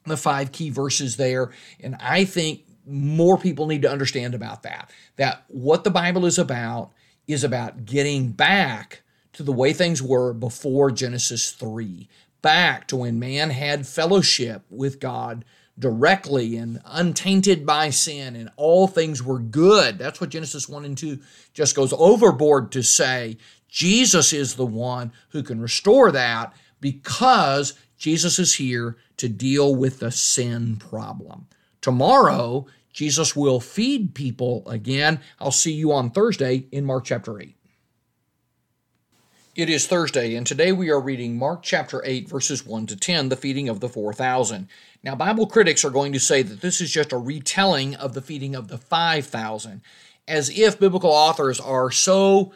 the 0.05 0.17
five 0.17 0.53
key 0.53 0.71
verses 0.71 1.17
there. 1.17 1.51
And 1.81 1.97
I 2.01 2.25
think 2.25 2.63
more 2.87 3.39
people 3.39 3.67
need 3.67 3.83
to 3.83 3.91
understand 3.91 4.35
about 4.35 4.63
that. 4.63 4.91
That 5.17 5.45
what 5.49 5.85
the 5.85 5.91
Bible 5.91 6.27
is 6.27 6.39
about 6.39 6.93
is 7.27 7.45
about 7.45 7.85
getting 7.85 8.31
back 8.31 9.03
to 9.35 9.43
the 9.43 9.53
way 9.53 9.73
things 9.73 10.03
were 10.03 10.33
before 10.33 10.91
Genesis 10.91 11.51
3, 11.51 12.09
back 12.43 12.87
to 12.89 12.97
when 12.97 13.19
man 13.19 13.51
had 13.51 13.87
fellowship 13.87 14.63
with 14.71 14.99
God 15.01 15.45
directly 15.79 16.57
and 16.57 16.81
untainted 16.85 17.67
by 17.67 17.91
sin 17.91 18.35
and 18.35 18.51
all 18.57 18.87
things 18.87 19.23
were 19.23 19.39
good. 19.39 19.99
That's 19.99 20.21
what 20.21 20.31
Genesis 20.31 20.69
1 20.69 20.85
and 20.85 20.97
2 20.97 21.19
just 21.53 21.77
goes 21.77 21.93
overboard 21.93 22.73
to 22.73 22.83
say. 22.83 23.37
Jesus 23.69 24.33
is 24.33 24.55
the 24.55 24.67
one 24.67 25.13
who 25.31 25.43
can 25.43 25.61
restore 25.61 26.11
that 26.13 26.55
because 26.81 27.75
Jesus 27.99 28.39
is 28.39 28.55
here 28.55 28.97
to 29.19 29.29
deal 29.29 29.75
with 29.75 29.99
the 29.99 30.11
sin 30.11 30.77
problem. 30.77 31.47
Tomorrow, 31.81 32.67
Jesus 32.93 33.37
will 33.37 33.61
feed 33.61 34.15
people 34.15 34.67
again. 34.69 35.21
I'll 35.39 35.51
see 35.51 35.73
you 35.73 35.93
on 35.93 36.11
Thursday 36.11 36.67
in 36.73 36.85
Mark 36.85 37.05
chapter 37.05 37.39
8. 37.39 37.55
It 39.57 39.71
is 39.71 39.87
Thursday, 39.87 40.35
and 40.35 40.47
today 40.47 40.71
we 40.71 40.91
are 40.91 41.01
reading 41.01 41.39
Mark 41.39 41.63
chapter 41.63 42.03
8, 42.05 42.29
verses 42.29 42.67
1 42.67 42.89
to 42.89 42.97
10, 42.97 43.31
the 43.31 43.37
feeding 43.37 43.71
of 43.71 43.81
the 43.81 43.89
4,000. 43.89 44.69
Now, 45.03 45.15
Bible 45.15 45.47
critics 45.47 45.83
are 45.83 45.89
going 45.89 46.13
to 46.13 46.21
say 46.21 46.43
that 46.43 46.61
this 46.61 46.79
is 46.79 46.91
just 46.91 47.11
a 47.11 47.17
retelling 47.17 47.95
of 47.95 48.13
the 48.13 48.21
feeding 48.21 48.55
of 48.55 48.69
the 48.69 48.77
5,000, 48.77 49.81
as 50.29 50.51
if 50.51 50.79
biblical 50.79 51.09
authors 51.09 51.59
are 51.59 51.91
so 51.91 52.53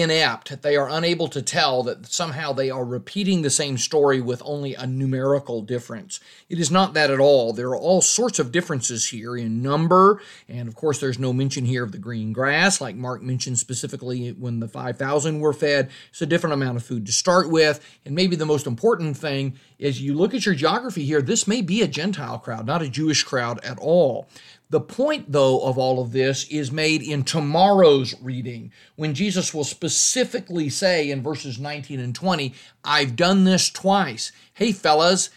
inept. 0.00 0.62
They 0.62 0.76
are 0.76 0.88
unable 0.88 1.28
to 1.28 1.42
tell 1.42 1.82
that 1.84 2.06
somehow 2.06 2.52
they 2.52 2.70
are 2.70 2.84
repeating 2.84 3.42
the 3.42 3.50
same 3.50 3.78
story 3.78 4.20
with 4.20 4.42
only 4.44 4.74
a 4.74 4.86
numerical 4.86 5.62
difference. 5.62 6.20
It 6.48 6.58
is 6.58 6.70
not 6.70 6.94
that 6.94 7.10
at 7.10 7.20
all. 7.20 7.52
There 7.52 7.68
are 7.68 7.76
all 7.76 8.02
sorts 8.02 8.38
of 8.38 8.52
differences 8.52 9.08
here 9.08 9.36
in 9.36 9.62
number, 9.62 10.20
and 10.48 10.68
of 10.68 10.74
course, 10.74 10.98
there's 10.98 11.18
no 11.18 11.32
mention 11.32 11.64
here 11.64 11.84
of 11.84 11.92
the 11.92 11.98
green 11.98 12.32
grass, 12.32 12.80
like 12.80 12.96
Mark 12.96 13.22
mentioned 13.22 13.58
specifically 13.58 14.30
when 14.30 14.60
the 14.60 14.68
5,000 14.68 15.40
were 15.40 15.52
fed. 15.52 15.90
It's 16.10 16.22
a 16.22 16.26
different 16.26 16.54
amount 16.54 16.76
of 16.76 16.84
food 16.84 17.06
to 17.06 17.12
start 17.12 17.48
with, 17.50 17.84
and 18.04 18.14
maybe 18.14 18.36
the 18.36 18.46
most 18.46 18.66
important 18.66 19.16
thing 19.16 19.58
is 19.78 20.00
you 20.00 20.14
look 20.14 20.34
at 20.34 20.46
your 20.46 20.54
geography 20.54 21.04
here, 21.04 21.22
this 21.22 21.46
may 21.46 21.60
be 21.60 21.82
a 21.82 21.88
Gentile 21.88 22.38
crowd, 22.38 22.66
not 22.66 22.82
a 22.82 22.88
Jewish 22.88 23.22
crowd 23.22 23.64
at 23.64 23.78
all. 23.78 24.28
The 24.70 24.80
point, 24.80 25.30
though, 25.30 25.60
of 25.60 25.78
all 25.78 26.00
of 26.00 26.12
this 26.12 26.48
is 26.48 26.72
made 26.72 27.02
in 27.02 27.22
tomorrow's 27.22 28.14
reading 28.20 28.72
when 28.96 29.14
Jesus 29.14 29.52
will 29.52 29.64
specifically 29.64 30.68
say 30.68 31.10
in 31.10 31.22
verses 31.22 31.58
19 31.58 32.00
and 32.00 32.14
20, 32.14 32.54
I've 32.82 33.14
done 33.14 33.44
this 33.44 33.70
twice. 33.70 34.32
Hey, 34.54 34.72
fellas, 34.72 35.30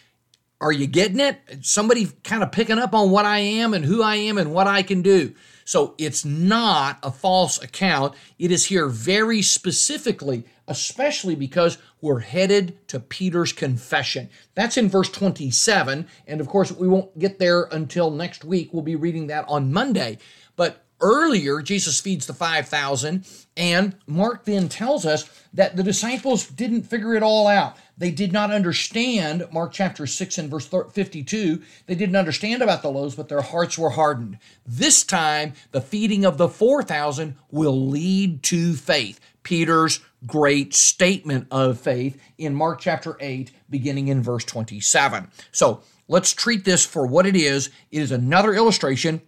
are 0.60 0.72
you 0.72 0.88
getting 0.88 1.20
it? 1.20 1.40
Somebody 1.62 2.08
kind 2.24 2.42
of 2.42 2.52
picking 2.52 2.80
up 2.80 2.96
on 2.96 3.12
what 3.12 3.26
I 3.26 3.40
am 3.40 3.74
and 3.74 3.86
who 3.86 4.02
I 4.02 4.16
am 4.16 4.38
and 4.38 4.54
what 4.54 4.66
I 4.66 4.82
can 4.82 5.02
do. 5.02 5.36
So 5.68 5.96
it's 5.98 6.24
not 6.24 6.98
a 7.04 7.12
false 7.12 7.62
account. 7.62 8.16
It 8.40 8.52
is 8.52 8.68
here 8.68 8.88
very 8.88 9.42
specifically, 9.42 10.46
especially 10.66 11.36
because 11.36 11.78
we're 12.00 12.22
headed 12.22 12.88
to 12.88 13.02
Peter's 13.02 13.52
confession. 13.52 14.30
That's 14.56 14.78
in 14.78 14.88
verse 14.88 15.10
27. 15.10 16.08
And 16.26 16.40
of 16.40 16.48
course, 16.48 16.72
we 16.72 16.88
won't 16.88 17.20
get 17.20 17.38
there 17.38 17.64
until 17.64 18.12
next 18.12 18.46
week. 18.46 18.70
We'll 18.72 18.82
be 18.82 18.96
reading 18.96 19.28
that 19.28 19.44
on 19.50 19.74
Monday. 19.74 20.20
But 20.56 20.86
Earlier, 21.00 21.62
Jesus 21.62 22.02
feeds 22.02 22.26
the 22.26 22.34
5,000, 22.34 23.26
and 23.56 23.96
Mark 24.08 24.46
then 24.46 24.68
tells 24.68 25.06
us 25.06 25.30
that 25.54 25.76
the 25.76 25.84
disciples 25.84 26.48
didn't 26.48 26.84
figure 26.84 27.14
it 27.14 27.22
all 27.22 27.48
out. 27.48 27.78
They 27.98 28.10
did 28.10 28.34
not 28.34 28.52
understand, 28.52 29.46
Mark 29.52 29.74
chapter 29.74 30.08
6 30.08 30.38
and 30.40 30.50
verse 30.50 30.66
52, 30.68 31.62
they 31.86 31.96
didn't 31.96 32.16
understand 32.16 32.64
about 32.64 32.82
the 32.82 32.90
loaves, 32.90 33.14
but 33.14 33.30
their 33.30 33.42
hearts 33.42 33.78
were 33.78 33.92
hardened. 33.92 34.40
This 34.66 35.04
time, 35.04 35.54
the 35.72 35.82
feeding 35.82 36.26
of 36.26 36.40
the 36.40 36.50
4,000 36.50 37.36
will 37.52 37.88
lead 37.90 38.42
to 38.44 38.74
faith. 38.74 39.20
Peter's 39.44 40.00
great 40.26 40.74
statement 40.74 41.48
of 41.52 41.80
faith 41.80 42.20
in 42.40 42.56
Mark 42.56 42.80
chapter 42.80 43.18
8, 43.20 43.52
beginning 43.70 44.08
in 44.08 44.24
verse 44.24 44.44
27. 44.46 45.30
So 45.52 45.82
let's 46.08 46.34
treat 46.34 46.66
this 46.66 46.86
for 46.86 47.06
what 47.06 47.28
it 47.28 47.36
is. 47.36 47.70
It 47.92 48.02
is 48.02 48.12
another 48.12 48.54
illustration 48.56 49.22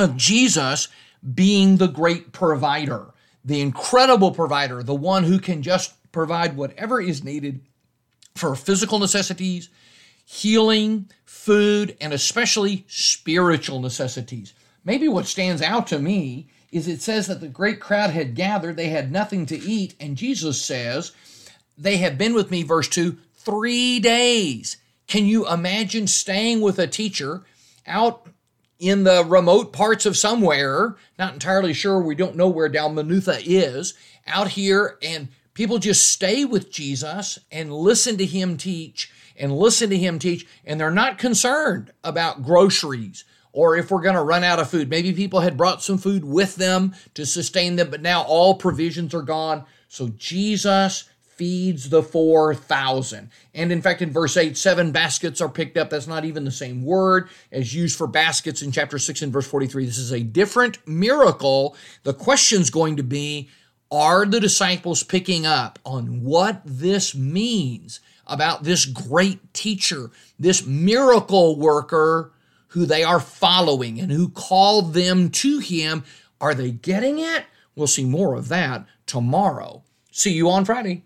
of 0.00 0.16
Jesus 0.16 0.88
being 1.34 1.76
the 1.76 1.88
great 1.88 2.32
provider, 2.32 3.06
the 3.44 3.60
incredible 3.60 4.32
provider, 4.32 4.82
the 4.82 4.94
one 4.94 5.24
who 5.24 5.38
can 5.38 5.62
just 5.62 5.94
provide 6.12 6.56
whatever 6.56 7.00
is 7.00 7.24
needed 7.24 7.60
for 8.34 8.54
physical 8.54 8.98
necessities, 8.98 9.68
healing, 10.24 11.10
food, 11.24 11.96
and 12.00 12.12
especially 12.12 12.84
spiritual 12.88 13.80
necessities. 13.80 14.54
Maybe 14.84 15.08
what 15.08 15.26
stands 15.26 15.62
out 15.62 15.86
to 15.88 15.98
me 15.98 16.48
is 16.70 16.88
it 16.88 17.02
says 17.02 17.26
that 17.26 17.40
the 17.40 17.48
great 17.48 17.80
crowd 17.80 18.10
had 18.10 18.34
gathered, 18.34 18.76
they 18.76 18.88
had 18.88 19.12
nothing 19.12 19.44
to 19.46 19.58
eat, 19.58 19.94
and 20.00 20.16
Jesus 20.16 20.60
says, 20.60 21.12
They 21.76 21.98
have 21.98 22.16
been 22.16 22.34
with 22.34 22.50
me, 22.50 22.62
verse 22.62 22.88
2, 22.88 23.18
three 23.34 24.00
days. 24.00 24.78
Can 25.06 25.26
you 25.26 25.48
imagine 25.48 26.06
staying 26.06 26.60
with 26.62 26.78
a 26.78 26.86
teacher 26.86 27.42
out 27.86 28.26
in 28.82 29.04
the 29.04 29.24
remote 29.24 29.72
parts 29.72 30.06
of 30.06 30.16
somewhere, 30.16 30.96
not 31.16 31.32
entirely 31.32 31.72
sure, 31.72 32.00
we 32.00 32.16
don't 32.16 32.34
know 32.34 32.48
where 32.48 32.68
Dalmanutha 32.68 33.40
is, 33.46 33.94
out 34.26 34.48
here, 34.48 34.98
and 35.00 35.28
people 35.54 35.78
just 35.78 36.08
stay 36.08 36.44
with 36.44 36.72
Jesus 36.72 37.38
and 37.52 37.72
listen 37.72 38.16
to 38.16 38.26
him 38.26 38.56
teach 38.56 39.08
and 39.36 39.56
listen 39.56 39.88
to 39.90 39.96
him 39.96 40.18
teach, 40.18 40.48
and 40.64 40.80
they're 40.80 40.90
not 40.90 41.16
concerned 41.16 41.92
about 42.02 42.42
groceries 42.42 43.24
or 43.52 43.76
if 43.76 43.88
we're 43.88 44.02
going 44.02 44.16
to 44.16 44.22
run 44.22 44.42
out 44.42 44.58
of 44.58 44.68
food. 44.68 44.90
Maybe 44.90 45.12
people 45.12 45.40
had 45.40 45.56
brought 45.56 45.80
some 45.80 45.98
food 45.98 46.24
with 46.24 46.56
them 46.56 46.92
to 47.14 47.24
sustain 47.24 47.76
them, 47.76 47.88
but 47.88 48.02
now 48.02 48.22
all 48.22 48.56
provisions 48.56 49.14
are 49.14 49.22
gone. 49.22 49.64
So 49.86 50.08
Jesus 50.08 51.04
feeds 51.42 51.88
the 51.88 52.04
4,000. 52.04 53.28
And 53.52 53.72
in 53.72 53.82
fact, 53.82 54.00
in 54.00 54.12
verse 54.12 54.36
8, 54.36 54.56
seven 54.56 54.92
baskets 54.92 55.40
are 55.40 55.48
picked 55.48 55.76
up. 55.76 55.90
That's 55.90 56.06
not 56.06 56.24
even 56.24 56.44
the 56.44 56.52
same 56.52 56.84
word 56.84 57.30
as 57.50 57.74
used 57.74 57.98
for 57.98 58.06
baskets 58.06 58.62
in 58.62 58.70
chapter 58.70 58.96
6 58.96 59.22
and 59.22 59.32
verse 59.32 59.48
43. 59.48 59.84
This 59.84 59.98
is 59.98 60.12
a 60.12 60.22
different 60.22 60.78
miracle. 60.86 61.76
The 62.04 62.14
question's 62.14 62.70
going 62.70 62.94
to 62.98 63.02
be 63.02 63.50
are 63.90 64.24
the 64.24 64.38
disciples 64.38 65.02
picking 65.02 65.44
up 65.44 65.80
on 65.84 66.22
what 66.22 66.62
this 66.64 67.12
means 67.12 67.98
about 68.28 68.62
this 68.62 68.84
great 68.84 69.52
teacher, 69.52 70.12
this 70.38 70.64
miracle 70.64 71.58
worker 71.58 72.30
who 72.68 72.86
they 72.86 73.02
are 73.02 73.18
following 73.18 73.98
and 73.98 74.12
who 74.12 74.28
called 74.28 74.94
them 74.94 75.28
to 75.28 75.58
him? 75.58 76.04
Are 76.40 76.54
they 76.54 76.70
getting 76.70 77.18
it? 77.18 77.46
We'll 77.74 77.88
see 77.88 78.04
more 78.04 78.36
of 78.36 78.46
that 78.46 78.86
tomorrow. 79.06 79.82
See 80.12 80.34
you 80.34 80.48
on 80.48 80.64
Friday. 80.64 81.02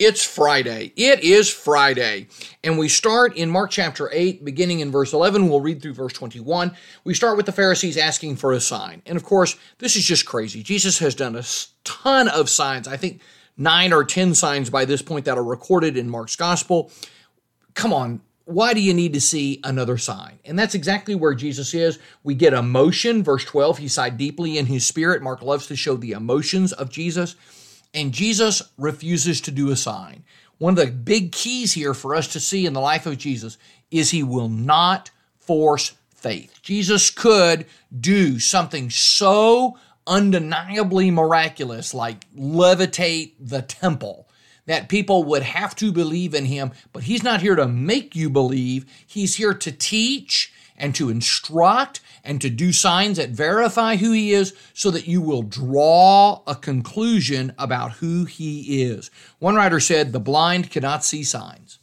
It's 0.00 0.24
Friday. 0.24 0.94
It 0.96 1.20
is 1.20 1.52
Friday. 1.52 2.28
And 2.64 2.78
we 2.78 2.88
start 2.88 3.36
in 3.36 3.50
Mark 3.50 3.70
chapter 3.70 4.08
8, 4.10 4.42
beginning 4.46 4.80
in 4.80 4.90
verse 4.90 5.12
11. 5.12 5.46
We'll 5.46 5.60
read 5.60 5.82
through 5.82 5.92
verse 5.92 6.14
21. 6.14 6.74
We 7.04 7.12
start 7.12 7.36
with 7.36 7.44
the 7.44 7.52
Pharisees 7.52 7.98
asking 7.98 8.36
for 8.36 8.52
a 8.52 8.62
sign. 8.62 9.02
And 9.04 9.14
of 9.14 9.24
course, 9.24 9.58
this 9.76 9.96
is 9.96 10.06
just 10.06 10.24
crazy. 10.24 10.62
Jesus 10.62 11.00
has 11.00 11.14
done 11.14 11.36
a 11.36 11.44
ton 11.84 12.28
of 12.28 12.48
signs. 12.48 12.88
I 12.88 12.96
think 12.96 13.20
nine 13.58 13.92
or 13.92 14.02
10 14.02 14.34
signs 14.34 14.70
by 14.70 14.86
this 14.86 15.02
point 15.02 15.26
that 15.26 15.36
are 15.36 15.44
recorded 15.44 15.98
in 15.98 16.08
Mark's 16.08 16.34
gospel. 16.34 16.90
Come 17.74 17.92
on. 17.92 18.22
Why 18.46 18.72
do 18.72 18.80
you 18.80 18.94
need 18.94 19.12
to 19.12 19.20
see 19.20 19.60
another 19.64 19.98
sign? 19.98 20.38
And 20.46 20.58
that's 20.58 20.74
exactly 20.74 21.14
where 21.14 21.34
Jesus 21.34 21.74
is. 21.74 21.98
We 22.24 22.34
get 22.34 22.54
emotion. 22.54 23.22
Verse 23.22 23.44
12, 23.44 23.76
he 23.76 23.88
sighed 23.88 24.16
deeply 24.16 24.56
in 24.56 24.64
his 24.64 24.86
spirit. 24.86 25.20
Mark 25.20 25.42
loves 25.42 25.66
to 25.66 25.76
show 25.76 25.96
the 25.96 26.12
emotions 26.12 26.72
of 26.72 26.88
Jesus 26.88 27.36
and 27.94 28.12
Jesus 28.12 28.62
refuses 28.78 29.40
to 29.42 29.50
do 29.50 29.70
a 29.70 29.76
sign. 29.76 30.24
One 30.58 30.78
of 30.78 30.84
the 30.84 30.92
big 30.92 31.32
keys 31.32 31.72
here 31.72 31.94
for 31.94 32.14
us 32.14 32.28
to 32.28 32.40
see 32.40 32.66
in 32.66 32.72
the 32.72 32.80
life 32.80 33.06
of 33.06 33.18
Jesus 33.18 33.56
is 33.90 34.10
he 34.10 34.22
will 34.22 34.48
not 34.48 35.10
force 35.38 35.94
faith. 36.14 36.60
Jesus 36.62 37.10
could 37.10 37.66
do 37.98 38.38
something 38.38 38.90
so 38.90 39.78
undeniably 40.06 41.10
miraculous, 41.10 41.94
like 41.94 42.30
levitate 42.34 43.32
the 43.40 43.62
temple, 43.62 44.28
that 44.66 44.88
people 44.88 45.24
would 45.24 45.42
have 45.42 45.74
to 45.76 45.90
believe 45.90 46.34
in 46.34 46.44
him. 46.44 46.72
But 46.92 47.04
he's 47.04 47.22
not 47.22 47.40
here 47.40 47.56
to 47.56 47.66
make 47.66 48.14
you 48.14 48.28
believe, 48.28 48.84
he's 49.06 49.36
here 49.36 49.54
to 49.54 49.72
teach 49.72 50.52
and 50.80 50.94
to 50.96 51.10
instruct 51.10 52.00
and 52.24 52.40
to 52.40 52.50
do 52.50 52.72
signs 52.72 53.18
that 53.18 53.30
verify 53.30 53.96
who 53.96 54.12
he 54.12 54.32
is 54.32 54.54
so 54.74 54.90
that 54.90 55.06
you 55.06 55.20
will 55.20 55.42
draw 55.42 56.42
a 56.46 56.54
conclusion 56.54 57.52
about 57.58 57.92
who 57.92 58.24
he 58.24 58.82
is. 58.82 59.10
One 59.38 59.54
writer 59.54 59.78
said, 59.78 60.12
The 60.12 60.20
blind 60.20 60.70
cannot 60.70 61.04
see 61.04 61.22
signs. 61.22 61.78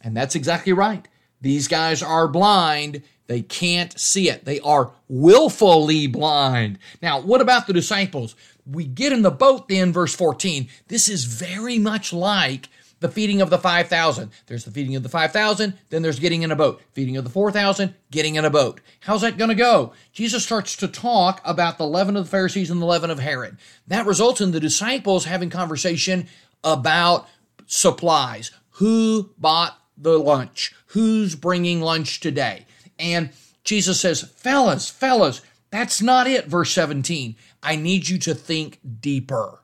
And 0.00 0.16
that's 0.16 0.34
exactly 0.34 0.72
right. 0.72 1.08
These 1.40 1.66
guys 1.66 2.02
are 2.02 2.28
blind. 2.28 3.02
They 3.26 3.40
can't 3.40 3.98
see 3.98 4.28
it. 4.28 4.44
They 4.44 4.60
are 4.60 4.92
willfully 5.08 6.06
blind. 6.06 6.78
Now, 7.00 7.20
what 7.20 7.40
about 7.40 7.66
the 7.66 7.72
disciples? 7.72 8.36
We 8.66 8.84
get 8.84 9.12
in 9.12 9.22
the 9.22 9.30
boat 9.30 9.68
then, 9.68 9.92
verse 9.92 10.14
14. 10.14 10.68
This 10.88 11.08
is 11.08 11.24
very 11.24 11.78
much 11.78 12.12
like 12.12 12.68
the 13.00 13.08
feeding 13.08 13.40
of 13.42 13.50
the 13.50 13.58
5,000. 13.58 14.30
There's 14.46 14.64
the 14.64 14.70
feeding 14.70 14.96
of 14.96 15.02
the 15.02 15.08
5,000, 15.08 15.74
then 15.90 16.02
there's 16.02 16.18
getting 16.18 16.42
in 16.42 16.50
a 16.50 16.56
boat. 16.56 16.80
Feeding 16.92 17.16
of 17.16 17.24
the 17.24 17.30
4,000, 17.30 17.94
getting 18.10 18.36
in 18.36 18.44
a 18.44 18.50
boat. 18.50 18.80
How's 19.00 19.20
that 19.22 19.36
going 19.36 19.50
to 19.50 19.54
go? 19.54 19.92
Jesus 20.12 20.44
starts 20.44 20.76
to 20.76 20.88
talk 20.88 21.40
about 21.44 21.78
the 21.78 21.86
leaven 21.86 22.16
of 22.16 22.24
the 22.24 22.30
Pharisees 22.30 22.70
and 22.70 22.80
the 22.80 22.86
leaven 22.86 23.10
of 23.10 23.18
Herod. 23.18 23.58
That 23.86 24.06
results 24.06 24.40
in 24.40 24.52
the 24.52 24.60
disciples 24.60 25.24
having 25.24 25.50
conversation 25.50 26.28
about 26.62 27.28
supplies. 27.66 28.50
Who 28.72 29.30
bought 29.38 29.78
the 29.96 30.18
lunch? 30.18 30.74
Who's 30.88 31.34
bringing 31.34 31.80
lunch 31.80 32.20
today? 32.20 32.66
And 32.98 33.30
Jesus 33.64 34.00
says, 34.00 34.22
Fellas, 34.22 34.88
fellas, 34.88 35.42
that's 35.70 36.00
not 36.00 36.26
it. 36.26 36.46
Verse 36.46 36.72
17. 36.72 37.36
I 37.62 37.76
need 37.76 38.08
you 38.08 38.18
to 38.20 38.34
think 38.34 38.78
deeper. 39.00 39.60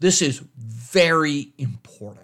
This 0.00 0.20
is 0.20 0.42
very 0.58 1.52
important 1.58 2.21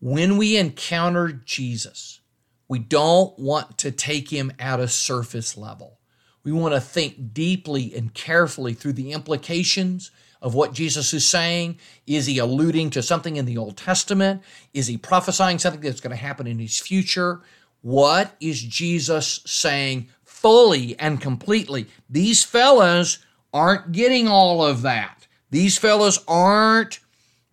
when 0.00 0.36
we 0.36 0.56
encounter 0.56 1.32
Jesus, 1.32 2.20
we 2.68 2.78
don't 2.78 3.38
want 3.38 3.78
to 3.78 3.90
take 3.90 4.30
him 4.30 4.52
at 4.58 4.80
a 4.80 4.88
surface 4.88 5.56
level. 5.56 5.98
We 6.44 6.52
want 6.52 6.74
to 6.74 6.80
think 6.80 7.32
deeply 7.32 7.94
and 7.94 8.12
carefully 8.14 8.74
through 8.74 8.92
the 8.94 9.12
implications 9.12 10.10
of 10.40 10.54
what 10.54 10.72
Jesus 10.72 11.12
is 11.12 11.28
saying. 11.28 11.78
Is 12.06 12.26
he 12.26 12.38
alluding 12.38 12.90
to 12.90 13.02
something 13.02 13.36
in 13.36 13.46
the 13.46 13.58
Old 13.58 13.76
Testament? 13.76 14.42
Is 14.72 14.86
he 14.86 14.96
prophesying 14.96 15.58
something 15.58 15.80
that's 15.80 16.00
going 16.00 16.16
to 16.16 16.22
happen 16.22 16.46
in 16.46 16.58
his 16.58 16.78
future? 16.78 17.42
What 17.80 18.36
is 18.40 18.62
Jesus 18.62 19.40
saying 19.44 20.08
fully 20.24 20.98
and 20.98 21.20
completely? 21.20 21.86
These 22.08 22.44
fellas 22.44 23.18
aren't 23.52 23.92
getting 23.92 24.28
all 24.28 24.64
of 24.64 24.82
that. 24.82 25.26
These 25.50 25.78
fellas 25.78 26.18
aren't 26.28 27.00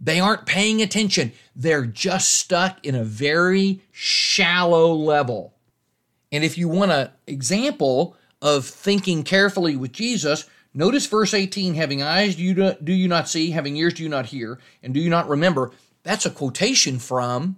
they 0.03 0.19
aren't 0.19 0.45
paying 0.45 0.81
attention. 0.81 1.31
They're 1.55 1.85
just 1.85 2.33
stuck 2.33 2.85
in 2.85 2.93
a 2.93 3.05
very 3.05 3.81
shallow 3.91 4.93
level. 4.93 5.53
And 6.29 6.43
if 6.43 6.57
you 6.57 6.67
want 6.67 6.91
an 6.91 7.09
example 7.25 8.17
of 8.41 8.65
thinking 8.65 9.23
carefully 9.23 9.77
with 9.77 9.93
Jesus, 9.93 10.49
notice 10.73 11.05
verse 11.05 11.33
18 11.33 11.75
having 11.75 12.03
eyes 12.03 12.35
do 12.35 12.43
you, 12.43 12.73
do 12.83 12.91
you 12.91 13.07
not 13.07 13.29
see, 13.29 13.51
having 13.51 13.77
ears 13.77 13.93
do 13.93 14.03
you 14.03 14.09
not 14.09 14.25
hear, 14.27 14.59
and 14.81 14.93
do 14.93 14.99
you 14.99 15.09
not 15.09 15.29
remember? 15.29 15.71
That's 16.03 16.25
a 16.25 16.31
quotation 16.31 16.99
from 16.99 17.55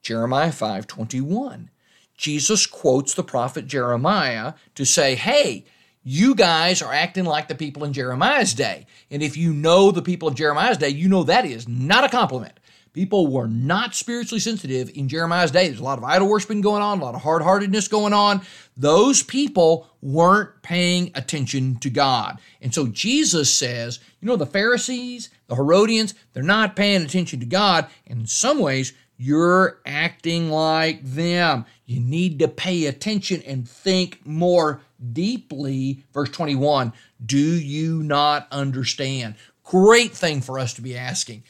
Jeremiah 0.00 0.52
5:21. 0.52 1.70
Jesus 2.16 2.66
quotes 2.66 3.14
the 3.14 3.24
prophet 3.24 3.66
Jeremiah 3.66 4.52
to 4.76 4.84
say, 4.84 5.16
"Hey, 5.16 5.64
you 6.04 6.34
guys 6.34 6.82
are 6.82 6.92
acting 6.92 7.24
like 7.24 7.48
the 7.48 7.54
people 7.54 7.82
in 7.84 7.94
Jeremiah's 7.94 8.52
day. 8.52 8.86
And 9.10 9.22
if 9.22 9.36
you 9.36 9.52
know 9.54 9.90
the 9.90 10.02
people 10.02 10.28
of 10.28 10.34
Jeremiah's 10.34 10.78
day, 10.78 10.90
you 10.90 11.08
know 11.08 11.24
that 11.24 11.46
is 11.46 11.66
not 11.66 12.04
a 12.04 12.08
compliment. 12.08 12.60
People 12.92 13.26
were 13.26 13.48
not 13.48 13.96
spiritually 13.96 14.38
sensitive 14.38 14.88
in 14.94 15.08
Jeremiah's 15.08 15.50
day. 15.50 15.66
There's 15.66 15.80
a 15.80 15.84
lot 15.84 15.98
of 15.98 16.04
idol 16.04 16.28
worshiping 16.28 16.60
going 16.60 16.80
on, 16.80 17.00
a 17.00 17.04
lot 17.04 17.16
of 17.16 17.22
hard 17.22 17.42
heartedness 17.42 17.88
going 17.88 18.12
on. 18.12 18.42
Those 18.76 19.20
people 19.20 19.88
weren't 20.00 20.62
paying 20.62 21.10
attention 21.16 21.76
to 21.80 21.90
God. 21.90 22.38
And 22.60 22.72
so 22.72 22.86
Jesus 22.86 23.52
says, 23.52 23.98
you 24.20 24.28
know, 24.28 24.36
the 24.36 24.46
Pharisees, 24.46 25.30
the 25.48 25.56
Herodians, 25.56 26.14
they're 26.34 26.44
not 26.44 26.76
paying 26.76 27.02
attention 27.02 27.40
to 27.40 27.46
God. 27.46 27.88
And 28.06 28.20
in 28.20 28.26
some 28.28 28.60
ways, 28.60 28.92
You're 29.16 29.80
acting 29.86 30.50
like 30.50 31.04
them. 31.04 31.66
You 31.86 32.00
need 32.00 32.38
to 32.40 32.48
pay 32.48 32.86
attention 32.86 33.42
and 33.42 33.68
think 33.68 34.26
more 34.26 34.80
deeply. 35.12 36.04
Verse 36.12 36.30
21 36.30 36.92
Do 37.24 37.38
you 37.38 38.02
not 38.02 38.48
understand? 38.50 39.36
Great 39.62 40.12
thing 40.12 40.40
for 40.40 40.58
us 40.58 40.74
to 40.74 40.82
be 40.82 40.96
asking. 40.96 41.44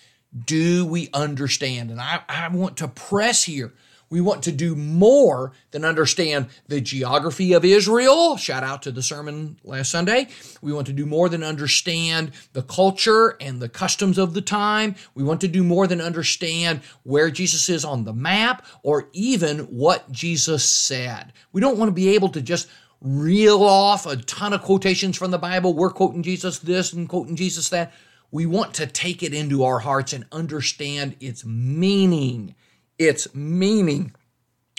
Do 0.47 0.85
we 0.85 1.09
understand? 1.13 1.91
And 1.91 2.01
I, 2.01 2.21
I 2.29 2.49
want 2.49 2.77
to 2.79 2.89
press 2.89 3.45
here. 3.45 3.73
We 4.15 4.21
want 4.21 4.45
to 4.45 4.53
do 4.53 4.77
more 4.77 5.51
than 5.73 5.85
understand 5.85 6.47
the 6.69 6.81
geography 6.81 7.53
of 7.53 7.65
Israel. 7.65 8.37
Shout 8.37 8.63
out 8.63 8.81
to 8.83 8.93
the 8.93 9.03
sermon 9.03 9.57
last 9.65 9.91
Sunday. 9.91 10.29
We 10.63 10.73
want 10.73 10.87
to 10.87 10.93
do 10.93 11.05
more 11.05 11.29
than 11.29 11.43
understand 11.43 12.31
the 12.53 12.63
culture 12.63 13.37
and 13.41 13.61
the 13.61 13.69
customs 13.69 14.17
of 14.17 14.33
the 14.33 14.41
time. 14.41 14.95
We 15.17 15.25
want 15.25 15.41
to 15.41 15.49
do 15.49 15.65
more 15.65 15.89
than 15.89 16.01
understand 16.01 16.83
where 17.03 17.29
Jesus 17.29 17.69
is 17.69 17.85
on 17.85 18.05
the 18.05 18.13
map 18.13 18.65
or 18.85 19.09
even 19.15 19.63
what 19.63 20.13
Jesus 20.13 20.65
said. 20.65 21.33
We 21.51 21.61
don't 21.61 21.77
want 21.77 21.89
to 21.89 21.93
be 21.93 22.11
able 22.11 22.29
to 22.29 22.41
just 22.41 22.69
reel 23.01 23.65
off 23.65 24.07
a 24.07 24.15
ton 24.15 24.53
of 24.53 24.63
quotations 24.63 25.17
from 25.17 25.33
the 25.33 25.39
Bible. 25.39 25.75
We're 25.75 25.91
quoting 25.91 26.23
Jesus 26.23 26.61
this 26.61 26.93
and 26.93 27.09
quoting 27.09 27.35
Jesus 27.35 27.69
that. 27.71 27.93
We 28.31 28.47
want 28.47 28.75
to 28.75 28.87
take 28.87 29.25
it 29.25 29.35
into 29.35 29.65
our 29.65 29.81
hearts 29.81 30.13
and 30.13 30.25
understand 30.31 31.17
its 31.19 31.45
meaning. 31.45 32.55
Its 32.99 33.35
meaning. 33.35 34.15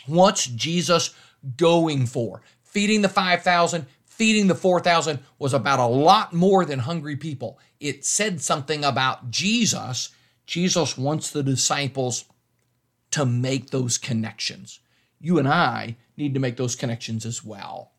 What's 0.05 0.45
Jesus 0.45 1.13
going 1.57 2.05
for? 2.05 2.41
Feeding 2.63 3.01
the 3.01 3.09
5,000, 3.09 3.85
feeding 4.05 4.47
the 4.47 4.55
4,000 4.55 5.19
was 5.39 5.53
about 5.53 5.79
a 5.79 5.85
lot 5.85 6.33
more 6.33 6.65
than 6.65 6.79
hungry 6.79 7.15
people. 7.15 7.59
It 7.79 8.05
said 8.05 8.41
something 8.41 8.83
about 8.83 9.31
Jesus. 9.31 10.09
Jesus 10.45 10.97
wants 10.97 11.31
the 11.31 11.43
disciples 11.43 12.25
to 13.11 13.25
make 13.25 13.69
those 13.71 13.97
connections. 13.97 14.79
You 15.19 15.39
and 15.39 15.47
I 15.47 15.95
need 16.17 16.33
to 16.33 16.39
make 16.39 16.57
those 16.57 16.75
connections 16.75 17.25
as 17.25 17.43
well. 17.43 17.91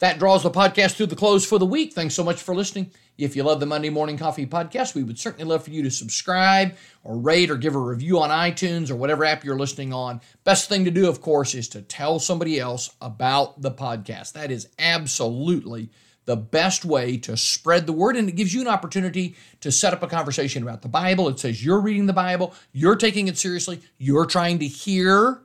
That 0.00 0.18
draws 0.18 0.42
the 0.42 0.50
podcast 0.50 0.96
to 0.96 1.06
the 1.06 1.14
close 1.14 1.44
for 1.44 1.58
the 1.58 1.66
week. 1.66 1.92
Thanks 1.92 2.14
so 2.14 2.24
much 2.24 2.42
for 2.42 2.54
listening. 2.54 2.90
If 3.18 3.36
you 3.36 3.42
love 3.42 3.60
the 3.60 3.66
Monday 3.66 3.90
Morning 3.90 4.16
Coffee 4.16 4.46
podcast, 4.46 4.94
we 4.94 5.02
would 5.02 5.18
certainly 5.18 5.44
love 5.44 5.62
for 5.62 5.70
you 5.70 5.82
to 5.82 5.90
subscribe 5.90 6.74
or 7.04 7.18
rate 7.18 7.50
or 7.50 7.56
give 7.58 7.74
a 7.74 7.78
review 7.78 8.18
on 8.18 8.30
iTunes 8.30 8.90
or 8.90 8.96
whatever 8.96 9.26
app 9.26 9.44
you're 9.44 9.58
listening 9.58 9.92
on. 9.92 10.22
Best 10.42 10.70
thing 10.70 10.86
to 10.86 10.90
do, 10.90 11.06
of 11.06 11.20
course, 11.20 11.54
is 11.54 11.68
to 11.68 11.82
tell 11.82 12.18
somebody 12.18 12.58
else 12.58 12.94
about 13.02 13.60
the 13.60 13.70
podcast. 13.70 14.32
That 14.32 14.50
is 14.50 14.68
absolutely 14.78 15.90
the 16.24 16.36
best 16.36 16.86
way 16.86 17.18
to 17.18 17.36
spread 17.36 17.86
the 17.86 17.92
word, 17.92 18.16
and 18.16 18.26
it 18.26 18.36
gives 18.36 18.54
you 18.54 18.62
an 18.62 18.68
opportunity 18.68 19.36
to 19.60 19.70
set 19.70 19.92
up 19.92 20.02
a 20.02 20.06
conversation 20.06 20.62
about 20.62 20.80
the 20.80 20.88
Bible. 20.88 21.28
It 21.28 21.38
says 21.38 21.62
you're 21.62 21.80
reading 21.80 22.06
the 22.06 22.14
Bible, 22.14 22.54
you're 22.72 22.96
taking 22.96 23.28
it 23.28 23.36
seriously, 23.36 23.80
you're 23.98 24.26
trying 24.26 24.60
to 24.60 24.66
hear 24.66 25.42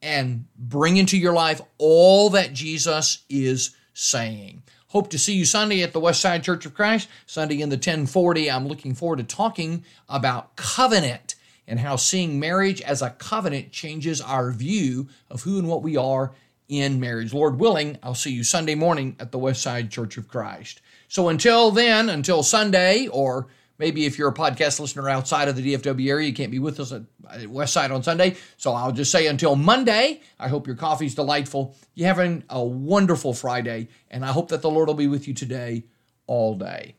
and 0.00 0.46
bring 0.56 0.96
into 0.96 1.18
your 1.18 1.34
life 1.34 1.60
all 1.76 2.30
that 2.30 2.54
Jesus 2.54 3.24
is 3.28 3.74
saying. 3.98 4.62
Hope 4.88 5.10
to 5.10 5.18
see 5.18 5.34
you 5.34 5.44
Sunday 5.44 5.82
at 5.82 5.92
the 5.92 6.00
Westside 6.00 6.42
Church 6.42 6.64
of 6.64 6.72
Christ, 6.72 7.08
Sunday 7.26 7.60
in 7.60 7.68
the 7.68 7.74
1040. 7.74 8.50
I'm 8.50 8.68
looking 8.68 8.94
forward 8.94 9.18
to 9.18 9.24
talking 9.24 9.84
about 10.08 10.56
covenant 10.56 11.34
and 11.66 11.80
how 11.80 11.96
seeing 11.96 12.40
marriage 12.40 12.80
as 12.80 13.02
a 13.02 13.10
covenant 13.10 13.72
changes 13.72 14.20
our 14.20 14.52
view 14.52 15.08
of 15.30 15.42
who 15.42 15.58
and 15.58 15.68
what 15.68 15.82
we 15.82 15.96
are 15.96 16.32
in 16.68 17.00
marriage. 17.00 17.34
Lord 17.34 17.58
willing, 17.58 17.98
I'll 18.02 18.14
see 18.14 18.30
you 18.30 18.44
Sunday 18.44 18.74
morning 18.74 19.16
at 19.18 19.32
the 19.32 19.38
Westside 19.38 19.90
Church 19.90 20.16
of 20.16 20.28
Christ. 20.28 20.80
So 21.08 21.28
until 21.28 21.70
then, 21.70 22.08
until 22.08 22.42
Sunday, 22.42 23.08
or 23.08 23.48
Maybe 23.78 24.06
if 24.06 24.18
you're 24.18 24.28
a 24.28 24.34
podcast 24.34 24.80
listener 24.80 25.08
outside 25.08 25.46
of 25.46 25.54
the 25.54 25.74
DFW 25.74 26.08
area, 26.08 26.26
you 26.26 26.34
can't 26.34 26.50
be 26.50 26.58
with 26.58 26.80
us 26.80 26.92
at, 26.92 27.02
Westside 27.42 27.94
on 27.94 28.02
Sunday. 28.02 28.36
So 28.56 28.72
I'll 28.72 28.90
just 28.90 29.12
say 29.12 29.28
until 29.28 29.54
Monday, 29.54 30.20
I 30.38 30.48
hope 30.48 30.66
your 30.66 30.74
coffee's 30.74 31.14
delightful. 31.14 31.76
You're 31.94 32.08
having 32.08 32.42
a 32.50 32.62
wonderful 32.62 33.34
Friday, 33.34 33.88
and 34.10 34.24
I 34.24 34.32
hope 34.32 34.48
that 34.48 34.62
the 34.62 34.70
Lord 34.70 34.88
will 34.88 34.94
be 34.94 35.06
with 35.06 35.28
you 35.28 35.34
today 35.34 35.84
all 36.26 36.56
day. 36.56 36.96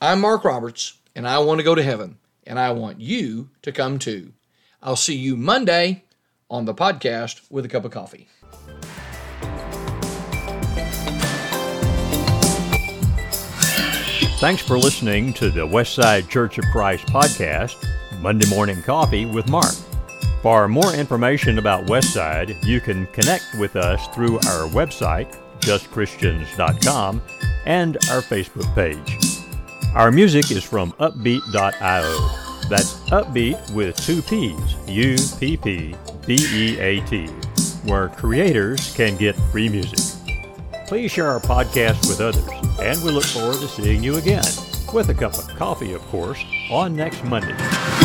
I'm 0.00 0.20
Mark 0.20 0.44
Roberts, 0.44 0.94
and 1.16 1.26
I 1.26 1.38
want 1.38 1.58
to 1.58 1.64
go 1.64 1.74
to 1.74 1.82
heaven, 1.82 2.18
and 2.46 2.58
I 2.58 2.70
want 2.70 3.00
you 3.00 3.50
to 3.62 3.72
come 3.72 3.98
too. 3.98 4.32
I'll 4.80 4.96
see 4.96 5.16
you 5.16 5.36
Monday 5.36 6.04
on 6.50 6.66
the 6.66 6.74
podcast 6.74 7.40
with 7.50 7.64
a 7.64 7.68
cup 7.68 7.84
of 7.84 7.90
coffee. 7.90 8.28
Thanks 14.42 14.60
for 14.60 14.76
listening 14.76 15.32
to 15.34 15.52
the 15.52 15.64
Westside 15.64 16.28
Church 16.28 16.58
of 16.58 16.64
Christ 16.72 17.06
podcast, 17.06 17.76
Monday 18.20 18.50
Morning 18.50 18.82
Coffee 18.82 19.24
with 19.24 19.48
Mark. 19.48 19.72
For 20.42 20.66
more 20.66 20.92
information 20.94 21.58
about 21.58 21.86
Westside, 21.86 22.60
you 22.64 22.80
can 22.80 23.06
connect 23.12 23.44
with 23.60 23.76
us 23.76 24.04
through 24.08 24.38
our 24.38 24.68
website, 24.70 25.32
justchristians.com, 25.60 27.22
and 27.66 27.96
our 28.10 28.20
Facebook 28.20 28.74
page. 28.74 29.16
Our 29.94 30.10
music 30.10 30.50
is 30.50 30.64
from 30.64 30.90
uppbeat.io. 30.94 32.68
That's 32.68 32.94
upbeat 33.10 33.72
with 33.72 33.96
two 34.04 34.22
P's, 34.22 34.74
U 34.88 35.16
P 35.38 35.56
P 35.56 35.94
B 36.26 36.36
E 36.52 36.80
A 36.80 37.00
T, 37.06 37.28
where 37.84 38.08
creators 38.08 38.92
can 38.96 39.16
get 39.16 39.36
free 39.52 39.68
music. 39.68 40.00
Please 40.88 41.12
share 41.12 41.28
our 41.28 41.38
podcast 41.38 42.08
with 42.08 42.20
others, 42.20 42.61
and 42.82 43.02
we 43.04 43.10
look 43.10 43.24
forward 43.24 43.60
to 43.60 43.68
seeing 43.68 44.02
you 44.02 44.16
again, 44.16 44.44
with 44.92 45.08
a 45.08 45.14
cup 45.14 45.34
of 45.34 45.48
coffee, 45.56 45.92
of 45.92 46.02
course, 46.08 46.44
on 46.70 46.96
next 46.96 47.22
Monday. 47.24 48.01